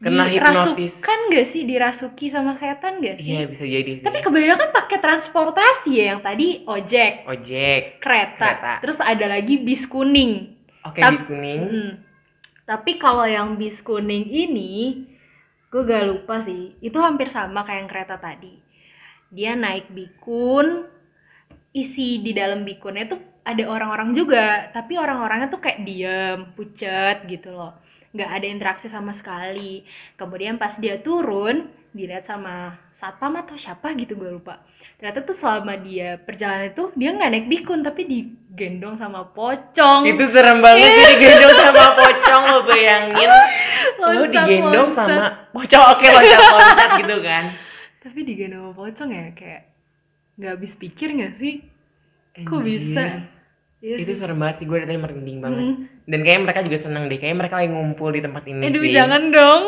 Kena 0.03 0.27
hipnotis. 0.27 0.99
dirasukkan 0.99 1.19
gak 1.31 1.47
sih 1.47 1.63
dirasuki 1.63 2.27
sama 2.27 2.53
setan 2.55 2.99
gak 2.99 3.17
sih 3.17 3.31
Iya 3.31 3.47
bisa 3.47 3.63
jadi 3.63 3.91
sih. 3.95 4.03
tapi 4.03 4.19
kebanyakan 4.19 4.69
pakai 4.71 4.99
transportasi 4.99 5.91
ya 5.93 6.05
yang 6.09 6.21
tadi 6.21 6.49
ojek 6.65 7.23
Ojek. 7.25 7.83
kereta, 7.99 8.37
Kereta. 8.53 8.73
terus 8.81 8.99
ada 8.99 9.27
lagi 9.27 9.57
bis 9.57 9.85
kuning 9.85 10.59
Oke 10.83 10.99
Tap- 10.99 11.13
bis 11.13 11.23
kuning. 11.23 11.61
Mm. 11.63 11.93
tapi 12.65 12.97
kalau 12.97 13.23
yang 13.25 13.55
bis 13.55 13.79
kuning 13.79 14.27
ini 14.27 15.07
gue 15.69 15.83
gak 15.83 16.05
lupa 16.05 16.43
sih 16.43 16.75
itu 16.81 16.99
hampir 16.99 17.29
sama 17.29 17.63
kayak 17.63 17.79
yang 17.79 17.89
kereta 17.89 18.17
tadi 18.17 18.59
dia 19.29 19.55
naik 19.55 19.89
bikun 19.89 20.85
isi 21.73 22.19
di 22.19 22.31
dalam 22.31 22.63
bikunnya 22.63 23.09
tuh 23.09 23.17
ada 23.43 23.65
orang-orang 23.65 24.13
juga 24.13 24.69
tapi 24.71 24.95
orang-orangnya 24.95 25.49
tuh 25.49 25.59
kayak 25.59 25.83
diem 25.83 26.53
pucet 26.53 27.25
gitu 27.25 27.51
loh 27.51 27.73
nggak 28.13 28.31
ada 28.31 28.47
interaksi 28.47 28.87
sama 28.93 29.17
sekali 29.17 29.83
kemudian 30.21 30.61
pas 30.61 30.77
dia 30.77 31.01
turun 31.01 31.69
dilihat 31.93 32.25
sama 32.25 32.77
satpam 32.93 33.37
atau 33.37 33.57
siapa 33.57 33.93
gitu 33.97 34.17
gue 34.17 34.37
lupa 34.37 34.61
ternyata 34.97 35.25
tuh 35.25 35.37
selama 35.37 35.77
dia 35.77 36.17
perjalanan 36.21 36.73
itu 36.73 36.89
dia 36.97 37.11
nggak 37.13 37.31
naik 37.33 37.47
bikun 37.49 37.81
tapi 37.85 38.05
digendong 38.05 38.97
sama 38.97 39.29
pocong 39.33 40.05
Itu 40.09 40.25
serem 40.29 40.61
banget 40.65 40.89
sih 40.89 41.05
digendong 41.17 41.57
sama 41.57 41.85
pocong 41.99 42.43
lo 42.49 42.59
bayangin. 42.65 43.29
Lo 43.29 43.41
Loncat-loncat. 44.09 44.47
digendong 44.47 44.89
sama 44.93 45.25
pocong 45.53 45.85
oke 45.97 46.05
loncat-loncat 46.07 46.91
gitu 47.03 47.17
kan. 47.21 47.45
tapi 48.01 48.19
digendong 48.25 48.63
sama 48.63 48.73
pocong 48.77 49.11
ya 49.11 49.27
kayak 49.35 49.63
nggak 50.37 50.53
habis 50.57 50.73
pikir 50.81 51.09
nggak 51.13 51.33
sih 51.37 51.55
kok 52.41 52.61
bisa 52.65 53.05
Iya 53.83 53.97
Itu 53.99 54.15
serem 54.15 54.39
banget 54.39 54.63
sih 54.63 54.67
gue 54.67 54.79
dari 54.79 54.89
tadi 54.89 55.01
merinding 55.03 55.39
banget. 55.43 55.59
Mm. 55.61 55.75
Dan 56.07 56.19
kayaknya 56.23 56.43
mereka 56.47 56.61
juga 56.63 56.79
seneng 56.79 57.11
deh. 57.11 57.19
Kayaknya 57.19 57.39
mereka 57.43 57.55
lagi 57.59 57.71
ngumpul 57.75 58.09
di 58.15 58.21
tempat 58.23 58.43
ini 58.47 58.63
Aduh 58.63 58.85
sih. 58.87 58.95
jangan 58.95 59.23
dong. 59.29 59.63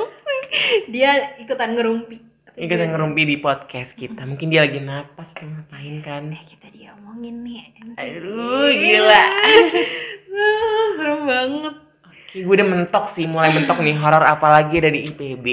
Dia 0.95 1.11
ikutan 1.37 1.75
ngerumpi. 1.75 2.17
Ikutan 2.55 2.89
ngerumpi 2.95 3.23
di 3.27 3.37
podcast 3.43 3.91
kita. 3.93 4.23
Mungkin 4.23 4.47
dia 4.47 4.63
lagi 4.63 4.79
napas 4.79 5.35
atau 5.35 5.43
ngapain 5.43 5.99
kan. 6.07 6.31
Eh 6.31 6.43
kita 6.47 6.71
diomongin 6.71 7.43
nih. 7.43 7.59
Aduh 7.99 8.71
gila. 8.71 9.25
Ah, 10.35 10.87
Serem 10.99 11.21
banget. 11.25 11.75
Oke, 12.03 12.43
gue 12.43 12.55
udah 12.59 12.67
mentok 12.67 13.07
sih, 13.07 13.23
mulai 13.23 13.55
mentok 13.55 13.79
nih 13.79 13.95
horor 13.95 14.27
apalagi 14.27 14.83
dari 14.83 15.07
IPB. 15.07 15.47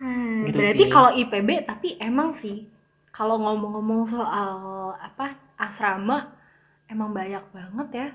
Hmm, 0.00 0.48
Gitu 0.48 0.56
berarti 0.56 0.84
kalau 0.88 1.12
IPB 1.12 1.48
tapi 1.62 2.00
emang 2.00 2.32
sih 2.34 2.64
kalau 3.12 3.36
ngomong-ngomong 3.36 4.08
soal 4.08 4.50
apa 4.96 5.36
asrama 5.54 6.32
emang 6.92 7.10
banyak 7.10 7.44
banget 7.50 7.88
ya. 7.90 8.08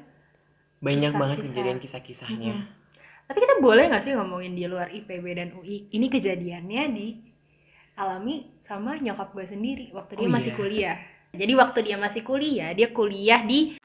Banyak 0.78 1.10
Kisah-kisah. 1.10 1.20
banget 1.20 1.38
kejadian 1.42 1.78
kisah-kisahnya. 1.82 2.54
Mm-mm. 2.54 2.76
Tapi 3.28 3.38
kita 3.42 3.56
boleh 3.60 3.84
nggak 3.90 4.04
sih 4.06 4.14
ngomongin 4.14 4.54
di 4.54 4.64
luar 4.64 4.88
IPB 4.88 5.26
dan 5.34 5.50
UI? 5.52 5.90
Ini 5.90 6.08
kejadiannya 6.08 6.84
di 6.94 7.08
alami 7.98 8.46
sama 8.64 8.96
nyokap 8.96 9.34
gue 9.34 9.46
sendiri 9.48 9.90
waktu 9.92 10.16
dia 10.16 10.28
Oh, 10.28 10.32
masih 10.32 10.54
iya. 10.54 10.60
kuliah. 10.60 10.98
Jadi 11.34 11.54
waktu 11.54 11.80
dia 11.84 11.98
masih 11.98 12.22
kuliah, 12.24 12.70
dia 12.72 12.88
kuliah 12.90 13.42
di 13.44 13.76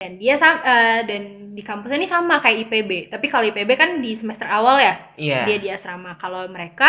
dan 0.00 0.16
dia 0.16 0.34
eh, 0.34 1.00
dan 1.04 1.22
di 1.52 1.60
kampusnya 1.60 2.00
ini 2.00 2.08
sama 2.08 2.40
kayak 2.40 2.66
IPB. 2.66 2.90
Tapi 3.12 3.26
kalau 3.28 3.44
IPB 3.46 3.70
kan 3.76 3.90
di 4.00 4.16
semester 4.16 4.48
awal 4.48 4.80
ya, 4.80 4.94
Iya. 5.14 5.44
dia 5.44 5.58
di 5.60 5.68
asrama. 5.68 6.16
Kalau 6.16 6.48
mereka 6.48 6.88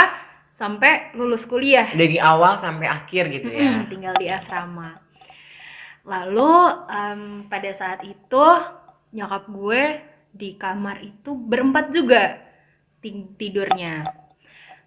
sampai 0.56 1.12
lulus 1.14 1.44
kuliah, 1.44 1.92
Dari 1.92 2.18
awal 2.18 2.58
sampai 2.58 2.88
akhir 2.88 3.30
gitu 3.30 3.52
ya. 3.52 3.84
Tinggal 3.86 4.16
di 4.16 4.26
asrama. 4.26 4.96
Lalu 6.02 6.54
em, 6.90 7.22
pada 7.46 7.72
saat 7.78 8.02
itu 8.02 8.46
nyokap 9.14 9.44
gue 9.52 9.84
di 10.32 10.56
kamar 10.56 11.04
itu 11.04 11.36
berempat 11.36 11.92
juga 11.94 12.40
ti- 13.04 13.30
tidurnya. 13.38 14.08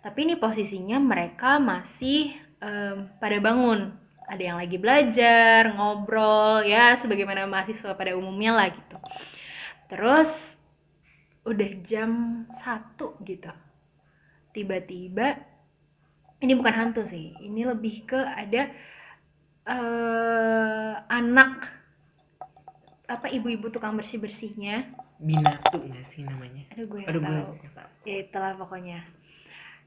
Tapi 0.02 0.18
ini 0.26 0.34
posisinya 0.36 0.98
mereka 0.98 1.62
masih 1.62 2.34
em, 2.58 3.08
pada 3.22 3.38
bangun. 3.38 3.94
Ada 4.24 4.42
yang 4.42 4.56
lagi 4.56 4.80
belajar, 4.80 5.68
ngobrol, 5.76 6.64
ya 6.64 6.96
sebagaimana 6.96 7.44
mahasiswa 7.44 7.92
pada 7.92 8.16
umumnya 8.16 8.56
lah 8.56 8.68
gitu. 8.72 8.96
Terus 9.92 10.56
udah 11.44 11.70
jam 11.84 12.42
satu 12.56 13.20
gitu. 13.22 13.52
Tiba-tiba 14.56 15.36
ini 16.40 16.52
bukan 16.56 16.72
hantu 16.72 17.04
sih. 17.04 17.36
Ini 17.36 17.68
lebih 17.68 18.08
ke 18.08 18.16
ada 18.16 18.72
eh 19.64 20.92
anak 21.08 21.72
apa 23.04 23.26
ibu-ibu 23.28 23.68
tukang 23.68 23.96
bersih-bersihnya. 23.96 24.92
Binatu 25.20 25.80
nggak 25.80 26.06
sih 26.12 26.24
namanya? 26.24 26.64
Aduh 26.72 26.86
gue 26.88 27.00
Aduh 27.04 27.20
gue 27.20 27.28
tahu. 27.28 27.52
tahu. 27.72 27.88
Ya 28.04 28.16
itulah 28.24 28.52
pokoknya. 28.56 29.00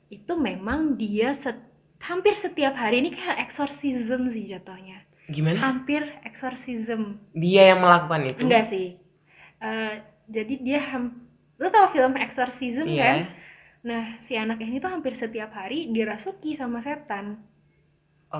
Itu 0.07 0.33
memang 0.37 0.95
dia 0.95 1.33
set- 1.33 1.67
hampir 1.99 2.37
setiap 2.37 2.77
hari 2.77 3.01
ini 3.01 3.09
kayak 3.17 3.49
exorcism 3.49 4.29
sih 4.29 4.49
jatuhnya. 4.49 5.01
Gimana? 5.27 5.59
Hampir 5.59 6.05
exorcism. 6.23 7.19
Dia 7.35 7.75
yang 7.75 7.83
melakukan 7.83 8.21
itu? 8.31 8.39
Enggak 8.39 8.65
sih. 8.71 8.95
Eh, 9.59 9.93
jadi 10.29 10.53
dia 10.61 10.79
ham 10.93 11.25
lo 11.57 11.67
tau 11.73 11.89
film 11.91 12.15
exorcism 12.15 12.85
kan? 12.85 13.25
Iya. 13.25 13.27
Nah, 13.83 14.03
si 14.21 14.37
anak 14.37 14.61
ini 14.61 14.77
tuh 14.77 14.93
hampir 14.93 15.17
setiap 15.17 15.51
hari 15.51 15.89
dirasuki 15.89 16.55
sama 16.55 16.79
setan. 16.85 17.41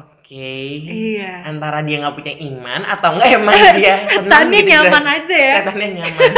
Oke. 0.04 0.52
Iya. 0.84 1.48
Antara 1.48 1.80
dia 1.88 2.04
nggak 2.04 2.16
punya 2.20 2.34
iman 2.52 2.82
atau 2.84 3.10
enggak 3.16 3.30
emang 3.40 3.54
dia 3.80 3.96
Setannya 4.12 4.60
gitu 4.60 4.72
nyaman 4.76 5.04
kan? 5.08 5.16
aja 5.16 5.38
ya. 5.40 5.56
Setannya 5.64 5.88
nyaman. 5.98 6.32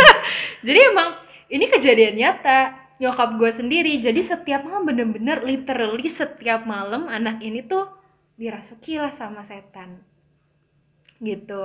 Jadi 0.62 0.80
emang 0.94 1.10
ini 1.50 1.66
kejadian 1.66 2.16
nyata 2.16 2.60
nyokap 3.02 3.30
gue 3.42 3.52
sendiri. 3.52 3.94
Jadi 4.04 4.22
setiap 4.22 4.62
malam 4.62 4.86
bener-bener 4.86 5.42
literally 5.42 6.10
setiap 6.14 6.70
malam 6.70 7.10
anak 7.10 7.42
ini 7.42 7.66
tuh 7.66 7.90
dirasuki 8.38 9.02
lah 9.02 9.10
sama 9.18 9.42
setan. 9.50 10.00
Gitu. 11.18 11.64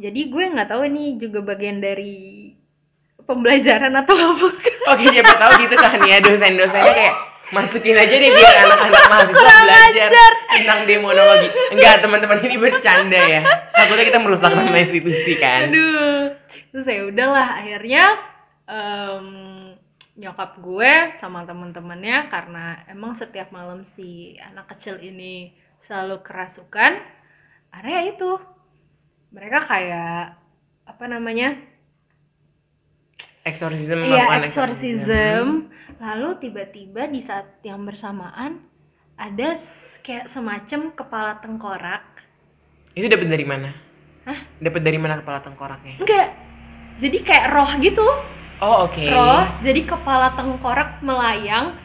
Jadi 0.00 0.20
gue 0.26 0.44
nggak 0.50 0.70
tahu 0.72 0.82
ini 0.90 1.20
juga 1.20 1.38
bagian 1.44 1.78
dari 1.78 2.50
pembelajaran 3.22 3.94
atau 4.00 4.14
apa. 4.32 4.48
Oke 4.96 5.04
siapa 5.12 5.34
tahu 5.38 5.52
gitu 5.64 5.76
kan 5.76 6.00
ya 6.08 6.18
dosen-dosennya 6.24 6.92
kayak 6.92 7.14
masukin 7.52 7.96
aja 7.98 8.14
deh 8.14 8.30
biar 8.32 8.54
anak-anak 8.64 9.04
mahasiswa 9.10 9.52
belajar 9.66 10.32
tentang 10.48 10.80
demonologi. 10.88 11.48
Enggak 11.74 12.00
teman-teman 12.00 12.38
ini 12.40 12.56
bercanda 12.56 13.20
ya. 13.20 13.42
Takutnya 13.74 14.04
kita 14.08 14.18
merusak 14.22 14.50
nama 14.54 14.78
institusi 14.78 15.32
kan. 15.36 15.68
Aduh. 15.68 16.32
Terus 16.72 16.86
ya 16.88 17.02
udahlah 17.06 17.48
akhirnya 17.60 18.04
em, 18.66 19.26
nyokap 20.14 20.62
gue 20.62 20.92
sama 21.18 21.42
temen-temennya 21.42 22.30
karena 22.30 22.86
emang 22.86 23.18
setiap 23.18 23.50
malam 23.50 23.82
si 23.82 24.38
anak 24.38 24.70
kecil 24.74 24.98
ini 25.02 25.54
selalu 25.84 26.22
kerasukan 26.22 27.02
area 27.74 28.00
itu 28.08 28.38
mereka 29.34 29.66
kayak 29.66 30.38
apa 30.86 31.04
namanya 31.10 31.58
Exorcism 33.44 34.00
Iya, 34.00 34.08
melakukan 34.08 34.42
exorcism. 34.48 35.44
Lalu 36.04 36.28
tiba-tiba 36.36 37.08
di 37.08 37.24
saat 37.24 37.64
yang 37.64 37.80
bersamaan 37.88 38.60
ada 39.16 39.56
kayak 40.04 40.28
semacam 40.28 40.92
kepala 40.92 41.40
tengkorak. 41.40 42.04
Itu 42.92 43.08
dapat 43.08 43.32
dari 43.32 43.46
mana? 43.48 43.72
Hah? 44.28 44.36
Dapat 44.60 44.84
dari 44.84 45.00
mana 45.00 45.24
kepala 45.24 45.40
tengkoraknya? 45.40 45.96
Enggak. 45.96 46.28
Jadi 47.00 47.18
kayak 47.24 47.46
roh 47.56 47.70
gitu. 47.80 48.04
Oh, 48.60 48.84
oke. 48.84 49.00
Roh, 49.00 49.64
jadi 49.64 49.80
kepala 49.88 50.36
tengkorak 50.36 51.00
melayang 51.00 51.80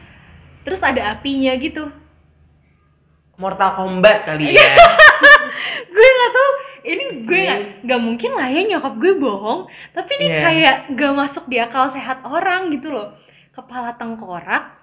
terus 0.67 0.83
ada 0.83 1.15
apinya 1.15 1.55
gitu. 1.55 1.87
Mortal 3.39 3.79
Kombat 3.79 4.27
kali 4.27 4.51
ya. 4.51 4.67
gue 5.95 6.07
nggak 6.11 6.31
tahu 6.35 6.49
ini 6.87 7.03
gue 7.23 7.39
nggak 7.39 7.61
nggak 7.87 8.01
mungkin 8.03 8.31
lah 8.35 8.47
ya 8.47 8.61
nyokap 8.67 8.95
gue 8.99 9.13
bohong 9.15 9.67
tapi 9.91 10.11
ini 10.19 10.27
Iya. 10.31 10.39
kayak 10.43 10.75
gak 10.95 11.13
masuk 11.15 11.43
di 11.51 11.57
akal 11.59 11.91
sehat 11.91 12.23
orang 12.23 12.71
gitu 12.71 12.91
loh 12.91 13.11
kepala 13.59 13.99
tengkorak 13.99 14.79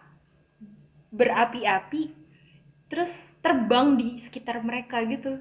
berapi-api 1.09 2.13
terus 2.93 3.33
terbang 3.41 3.97
di 3.97 4.21
sekitar 4.23 4.61
mereka 4.61 5.01
gitu 5.09 5.41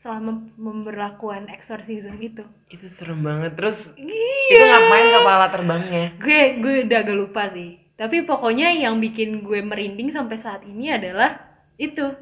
selama 0.00 0.48
memberlakuan 0.56 1.50
exorcism 1.52 2.16
itu 2.22 2.46
itu 2.72 2.86
serem 2.94 3.20
banget. 3.20 3.52
Terus 3.58 3.92
itu 3.98 4.64
ngapain 4.64 5.08
kepala 5.12 5.46
terbangnya? 5.52 6.04
gue 6.16 6.40
gue 6.62 6.74
udah 6.88 6.98
agak 7.04 7.16
lupa 7.18 7.42
sih 7.52 7.76
tapi 8.00 8.24
pokoknya 8.24 8.72
yang 8.80 8.96
bikin 8.96 9.44
gue 9.44 9.60
merinding 9.60 10.16
sampai 10.16 10.40
saat 10.40 10.64
ini 10.64 10.88
adalah 10.88 11.36
itu 11.76 12.16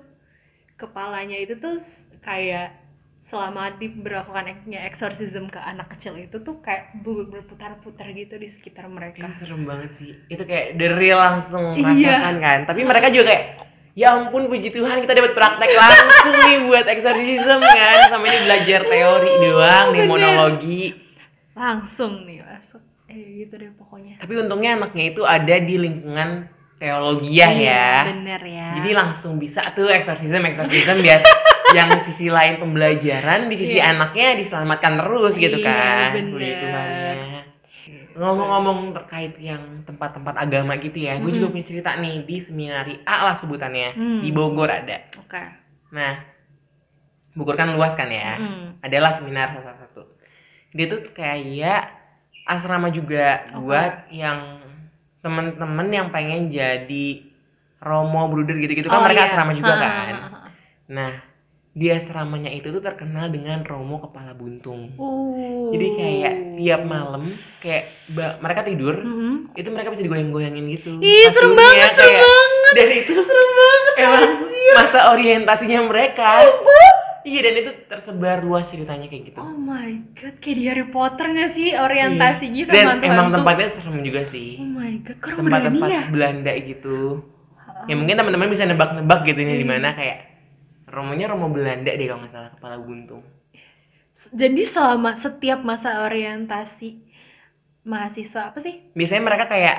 kepalanya 0.74 1.38
itu 1.38 1.54
tuh 1.54 1.78
kayak 2.18 2.74
selama 3.28 3.76
diberlakukannya 3.76 4.56
exorcism 4.82 5.46
ke 5.46 5.60
anak 5.60 5.92
kecil 5.92 6.16
itu 6.16 6.40
tuh 6.40 6.56
kayak 6.58 6.96
berputar-putar 6.98 8.08
gitu 8.10 8.34
di 8.34 8.48
sekitar 8.50 8.88
mereka 8.88 9.20
Itu 9.20 9.44
serem 9.44 9.68
banget 9.68 9.90
sih. 9.94 10.16
Itu 10.26 10.42
kayak 10.42 10.74
the 10.74 10.88
real 10.90 11.20
langsung 11.20 11.76
Iya. 11.76 11.84
merasakan 11.84 12.34
kan. 12.40 12.58
Tapi 12.64 12.80
mereka 12.82 13.12
juga 13.12 13.24
kayak 13.28 13.44
ya 13.92 14.08
ampun 14.10 14.48
puji 14.48 14.70
Tuhan 14.70 15.04
kita 15.04 15.12
dapat 15.12 15.32
praktek 15.34 15.70
langsung 15.70 16.34
nih 16.40 16.58
buat 16.64 16.86
exorcism 16.88 17.58
kan. 17.60 17.96
Sama 18.08 18.24
ini 18.24 18.38
belajar 18.42 18.80
teori 18.82 19.32
doang, 19.38 19.86
Bener. 19.86 19.96
demonologi. 20.00 20.82
langsung 21.52 22.22
nih 22.22 22.38
masuk 22.38 22.78
eh 23.10 23.42
gitu 23.42 23.58
deh 23.58 23.74
pokoknya 23.74 24.14
Tapi 24.16 24.30
untungnya 24.38 24.78
anaknya 24.78 25.10
itu 25.10 25.26
ada 25.26 25.58
di 25.58 25.74
lingkungan 25.74 26.46
teologiah 26.78 27.50
Iya, 27.50 27.66
ya. 27.66 27.92
bener 28.06 28.40
ya 28.40 28.68
Jadi 28.78 28.90
langsung 28.94 29.36
bisa 29.36 29.58
tuh 29.74 29.90
exorcism 29.90 30.38
exorcism 30.38 31.02
biar 31.02 31.18
yang 31.70 31.88
sisi 32.02 32.26
lain 32.26 32.56
pembelajaran 32.58 33.46
di 33.46 33.56
sisi 33.56 33.76
Iya. 33.76 33.92
anaknya 33.92 34.36
diselamatkan 34.36 34.96
terus 34.96 35.34
gitu 35.34 35.58
Iya, 35.58 35.66
kan. 35.66 36.08
bener. 36.14 36.56
Tuhannya. 36.58 37.40
Ngomong-ngomong 38.14 38.78
terkait 38.92 39.38
yang 39.38 39.62
tempat-tempat 39.84 40.34
agama 40.34 40.74
gitu 40.76 40.98
ya, 40.98 41.16
gue 41.16 41.30
juga 41.30 41.48
punya 41.48 41.62
cerita 41.62 41.94
nih 41.94 42.24
di 42.24 42.36
seminari 42.40 42.98
A 43.04 43.22
lah 43.24 43.36
sebutannya 43.38 43.94
Hmm. 43.94 44.20
di 44.20 44.30
Bogor 44.30 44.66
ada. 44.66 45.06
oke 45.14 45.42
Nah, 45.88 46.18
Bogor 47.32 47.54
kan 47.54 47.70
luas 47.70 47.94
kan 47.94 48.10
ya. 48.10 48.34
Mm. 48.36 48.82
Adalah 48.82 49.14
seminar 49.14 49.54
salah 49.54 49.78
satu. 49.78 50.02
Dia 50.70 50.84
tuh 50.84 51.00
kayak 51.12 51.94
asrama 52.44 52.90
juga 52.90 53.46
Oke. 53.48 53.62
buat 53.62 54.10
yang 54.10 54.58
temen-temen 55.18 55.88
yang 55.88 56.08
pengen 56.08 56.48
jadi 56.48 57.06
Romo 57.78 58.26
Bruder 58.26 58.58
gitu-gitu 58.58 58.90
kan 58.90 58.98
Oh, 58.98 59.04
mereka 59.06 59.22
iya. 59.22 59.28
asrama 59.30 59.52
juga 59.54 59.74
kan. 59.76 60.14
Nah, 60.88 61.12
di 61.70 61.86
asramanya 61.88 62.48
itu 62.48 62.68
tuh 62.68 62.80
terkenal 62.80 63.28
dengan 63.28 63.62
Romo 63.62 64.00
kepala 64.00 64.32
buntung. 64.32 64.90
Uh. 64.94 65.70
Jadi 65.70 65.86
kayak 65.94 66.34
tiap 66.56 66.82
malam 66.82 67.32
kayak 67.58 67.84
mereka 68.38 68.60
tidur, 68.62 68.94
Mm-mm. 68.96 69.54
itu 69.54 69.68
mereka 69.68 69.92
bisa 69.92 70.02
digoyang-goyangin 70.02 70.64
gitu. 70.72 70.98
Ih, 70.98 71.28
serem 71.28 71.52
Kasurnya 71.52 71.56
banget, 71.56 71.90
serem 71.94 72.10
kayak- 72.10 72.24
banget. 72.24 72.72
Dan 72.74 72.88
itu 72.96 73.12
serem 73.16 73.50
banget. 73.54 73.92
Emang 73.96 74.24
masa 74.74 74.98
orientasinya 75.08 75.80
mereka. 75.84 76.30
Iya 77.20 77.40
dan 77.42 77.54
itu 77.56 77.70
tersebar 77.86 78.40
luas 78.40 78.64
ceritanya 78.66 79.04
kayak 79.04 79.24
gitu. 79.28 79.38
Oh 79.38 79.52
my 79.52 79.90
god, 80.16 80.34
kayak 80.38 80.56
di 80.56 80.64
Harry 80.64 80.86
Potter 80.88 81.26
gak 81.28 81.52
sih 81.52 81.76
orientasinya 81.76 82.62
Iya. 82.64 82.72
Dan 82.72 82.84
sama 82.88 83.04
emang 83.04 83.26
hantu? 83.28 83.36
tempatnya 83.36 83.68
serem 83.70 83.98
juga 84.00 84.22
sih. 84.24 84.56
Oh 84.56 84.70
my 84.72 84.92
god, 85.04 85.16
kok 85.18 85.36
Tempat-tempat 85.36 85.88
ya? 85.88 86.02
Belanda 86.08 86.52
gitu. 86.56 86.98
Ya 87.84 87.94
mungkin 87.94 88.16
teman-teman 88.16 88.48
bisa 88.48 88.64
nebak-nebak 88.64 89.20
gitu 89.24 89.38
ini 89.38 89.54
di 89.54 89.62
Hmm. 89.62 89.72
mana 89.74 89.92
kayak 89.92 90.16
Romonya 90.88 91.28
Romo 91.28 91.48
Belanda 91.48 91.90
deh 91.90 92.06
kalau 92.08 92.20
nggak 92.24 92.32
salah 92.32 92.50
kepala 92.52 92.76
buntung. 92.80 93.22
Jadi 94.34 94.66
selama 94.66 95.14
setiap 95.14 95.62
masa 95.62 96.02
orientasi 96.02 96.98
mahasiswa 97.84 98.50
apa 98.50 98.58
sih? 98.58 98.90
Biasanya 98.92 99.22
mereka 99.22 99.46
kayak 99.46 99.78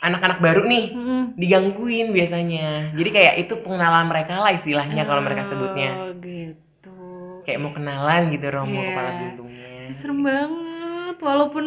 anak-anak 0.00 0.38
baru 0.40 0.64
nih 0.64 0.86
Mm-mm. 0.92 1.22
digangguin 1.36 2.12
biasanya. 2.12 2.92
Jadi 2.92 3.10
kayak 3.10 3.34
itu 3.40 3.54
pengenalan 3.60 4.08
mereka 4.08 4.36
lah 4.36 4.52
istilahnya 4.52 5.02
kalau 5.04 5.24
mereka 5.24 5.48
sebutnya. 5.48 5.90
Oh 5.96 6.12
gitu. 6.20 6.96
Kayak 7.44 7.58
mau 7.60 7.72
kenalan 7.72 8.28
gitu 8.30 8.46
Romo 8.48 8.80
Iya. 8.80 8.88
kepala 8.92 9.10
buntungnya. 9.16 9.72
Serem 9.96 10.20
banget, 10.22 11.16
walaupun 11.18 11.66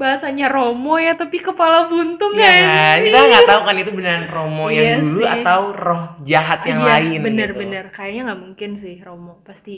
bahasanya 0.00 0.48
Romo 0.48 0.96
ya, 0.96 1.12
tapi 1.12 1.36
kepala 1.38 1.86
buntung 1.86 2.32
Ya, 2.32 2.48
ya 2.48 2.52
sih? 2.96 3.04
kita 3.04 3.18
nggak 3.22 3.44
tahu 3.44 3.60
kan 3.62 3.76
itu 3.76 3.90
beneran 3.90 4.26
Romo 4.26 4.66
Iya 4.66 4.80
yang 4.96 5.04
dulu 5.04 5.20
sih. 5.20 5.28
atau 5.36 5.60
roh 5.70 6.02
jahat 6.22 6.60
yang 6.64 6.80
Iya, 6.80 6.88
lain. 6.90 7.18
Bener-bener, 7.20 7.84
kayaknya 7.90 8.22
nggak 8.26 8.40
mungkin 8.40 8.70
sih 8.76 8.96
Romo 8.98 9.38
pasti 9.42 9.76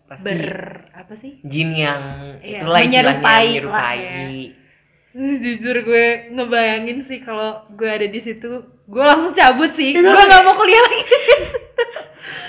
Gitu. 0.00 0.08
Pasti 0.08 0.26
ber 0.26 0.56
apa 0.90 1.14
sih? 1.14 1.38
jin 1.44 1.70
yang 1.70 2.02
Iya, 2.40 2.64
itulah 2.64 2.80
menyerupai 2.80 3.22
lah 3.22 3.38
menyerupai. 3.38 3.98
ya. 4.00 4.18
Jujur 5.12 5.76
gue 5.80 6.06
ngebayangin 6.30 6.98
sih 7.02 7.18
kalau 7.18 7.66
gue 7.68 7.86
ada 7.86 8.06
di 8.06 8.18
situ, 8.18 8.50
gue 8.84 9.04
langsung 9.04 9.30
cabut 9.30 9.70
sih. 9.72 9.90
Itu 9.90 10.00
Gue 10.00 10.14
nggak 10.20 10.42
mau 10.42 10.54
kuliah 10.54 10.80
lagi. 10.80 11.02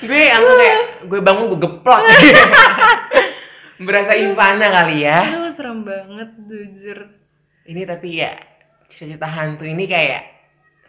Gue 0.02 0.18
langsung 0.28 0.58
kayak 0.58 0.80
gue 1.06 1.20
bangun 1.20 1.46
gue 1.48 1.60
geplak. 1.60 2.02
Berasa 3.82 4.14
Ivana 4.14 4.68
kali 4.70 5.04
ya. 5.04 5.18
Aduh, 5.18 5.52
serem 5.52 5.82
banget, 5.82 6.30
jujur. 6.46 7.00
Ini 7.66 7.82
tapi 7.86 8.18
ya 8.18 8.34
cerita 8.92 9.26
hantu 9.26 9.64
ini 9.64 9.88
kayak 9.88 10.22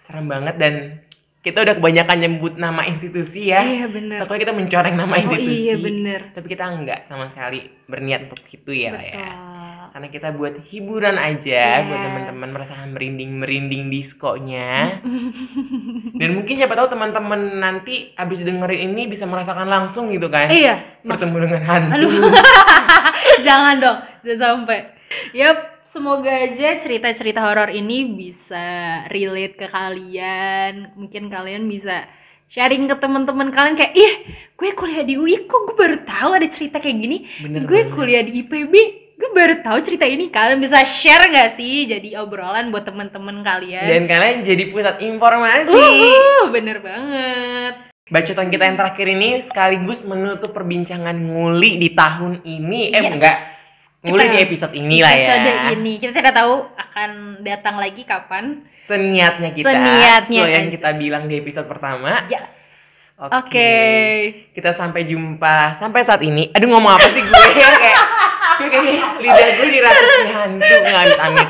serem 0.02 0.26
banget 0.26 0.58
dan 0.58 0.74
kita 1.42 1.58
udah 1.58 1.74
kebanyakan 1.74 2.18
nyebut 2.22 2.54
nama 2.54 2.86
institusi 2.86 3.50
ya. 3.50 3.62
Iya 3.62 3.86
bener. 3.90 4.18
Takutnya 4.22 4.42
kita 4.46 4.54
mencoreng 4.54 4.94
nama 4.94 5.14
Oh 5.14 5.20
institusi. 5.34 5.58
iya 5.66 5.74
bener. 5.74 6.20
Tapi 6.34 6.46
kita 6.46 6.64
enggak 6.70 7.00
sama 7.06 7.34
sekali 7.34 7.66
berniat 7.86 8.30
untuk 8.30 8.46
itu 8.46 8.70
ya, 8.70 8.90
Lah 8.94 9.02
ya. 9.02 9.14
Karena 9.92 10.08
kita 10.08 10.32
buat 10.32 10.56
hiburan 10.72 11.20
aja 11.20 11.84
buat 11.84 12.00
Yes. 12.00 12.06
teman-teman 12.08 12.48
merasakan 12.48 12.88
merinding-merinding 12.96 13.92
diskonya. 13.92 15.04
Dan 16.20 16.28
mungkin 16.32 16.56
siapa 16.56 16.72
tahu 16.72 16.96
teman-teman 16.96 17.60
nanti 17.60 18.16
abis 18.16 18.40
dengerin 18.40 18.96
ini 18.96 19.04
bisa 19.04 19.28
merasakan 19.28 19.68
langsung 19.68 20.08
gitu 20.08 20.32
kan. 20.32 20.48
Iya, 20.48 21.04
Mas. 21.04 21.20
Bertemu 21.20 21.36
dengan 21.44 21.62
hantu. 21.68 21.92
Aduh. 21.92 22.08
jangan 23.46 23.74
dong, 23.84 23.98
jangan 24.24 24.40
sampai. 24.40 24.78
Yap, 25.36 25.56
semoga 25.92 26.32
aja 26.40 26.80
cerita-cerita 26.80 27.44
horor 27.44 27.68
ini 27.68 28.16
bisa 28.16 28.64
relate 29.12 29.60
ke 29.60 29.68
kalian. 29.68 30.96
Mungkin 30.96 31.28
kalian 31.28 31.68
bisa 31.68 32.08
sharing 32.48 32.88
ke 32.88 32.96
teman-teman 32.96 33.52
kalian 33.52 33.76
kayak, 33.76 33.92
ih, 33.92 34.14
gue 34.56 34.70
kuliah 34.72 35.04
di 35.04 35.20
UI 35.20 35.44
kok 35.44 35.68
gue 35.68 35.76
baru 35.76 36.00
tahu 36.04 36.30
ada 36.32 36.48
cerita 36.48 36.80
kayak 36.80 36.96
gini. 36.96 37.28
Bener 37.44 37.68
gue 37.68 37.80
banget. 37.84 37.92
kuliah 37.92 38.22
di 38.24 38.32
IPB, 38.44 38.74
gue 39.22 39.30
baru 39.30 39.54
tahu 39.62 39.78
cerita 39.80 40.02
ini. 40.02 40.28
Kalian 40.28 40.58
bisa 40.58 40.82
share 40.82 41.30
gak 41.30 41.54
sih? 41.54 41.86
Jadi 41.86 42.18
obrolan 42.18 42.68
buat 42.68 42.82
teman-teman 42.82 43.40
kalian. 43.40 43.86
Dan 43.86 44.02
kalian 44.04 44.42
jadi 44.42 44.64
pusat 44.68 44.98
informasi. 44.98 45.70
Uh, 45.70 46.50
bener 46.50 46.82
banget. 46.82 47.74
Bacotan 48.10 48.50
kita 48.50 48.66
yang 48.66 48.76
terakhir 48.76 49.06
ini 49.08 49.28
sekaligus 49.46 50.02
menutup 50.02 50.50
perbincangan 50.50 51.14
nguli 51.14 51.78
di 51.78 51.94
tahun 51.94 52.42
ini. 52.42 52.90
Eh 52.90 52.98
Yes. 52.98 53.12
enggak. 53.14 53.36
Nguli 54.02 54.18
Kita- 54.20 54.34
di 54.34 54.38
episode 54.42 54.74
ini 54.74 54.96
lah 54.98 55.12
ya. 55.14 55.22
Episode 55.30 55.52
ini 55.72 55.92
kita 55.96 56.12
tidak 56.12 56.34
tahu 56.34 56.54
akan 56.68 57.10
datang 57.40 57.78
lagi 57.78 58.02
kapan. 58.02 58.66
Seniatnya 58.82 59.54
kita. 59.54 59.70
Seniatnya 59.70 60.26
sesuai 60.26 60.50
yang 60.50 60.66
aja. 60.66 60.74
kita 60.74 60.88
bilang 60.98 61.24
di 61.30 61.38
episode 61.38 61.70
pertama. 61.70 62.26
Yes. 62.26 62.50
Oke. 63.16 63.30
Oke. 63.38 63.74
Kita 64.50 64.74
sampai 64.74 65.06
jumpa 65.06 65.78
sampai 65.78 66.02
saat 66.02 66.18
ini. 66.20 66.50
Aduh 66.50 66.66
ngomong 66.68 66.98
apa 66.98 67.06
sih 67.06 67.22
gue 67.22 67.30
kayak 67.54 68.02
gue 68.58 68.68
kayak 68.68 69.08
lidah 69.22 69.48
gue 69.56 69.68
dirasuki 69.70 70.22
hantu 70.32 70.76
nggak 70.82 71.02
amit-amit. 71.06 71.48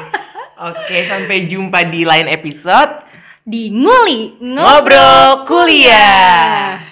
Oke, 0.62 0.96
sampai 1.10 1.50
jumpa 1.50 1.90
di 1.90 2.06
lain 2.06 2.30
episode 2.30 3.02
Di 3.42 3.74
nguli 3.74 4.38
ngobrol 4.38 5.42
kuliah. 5.50 6.91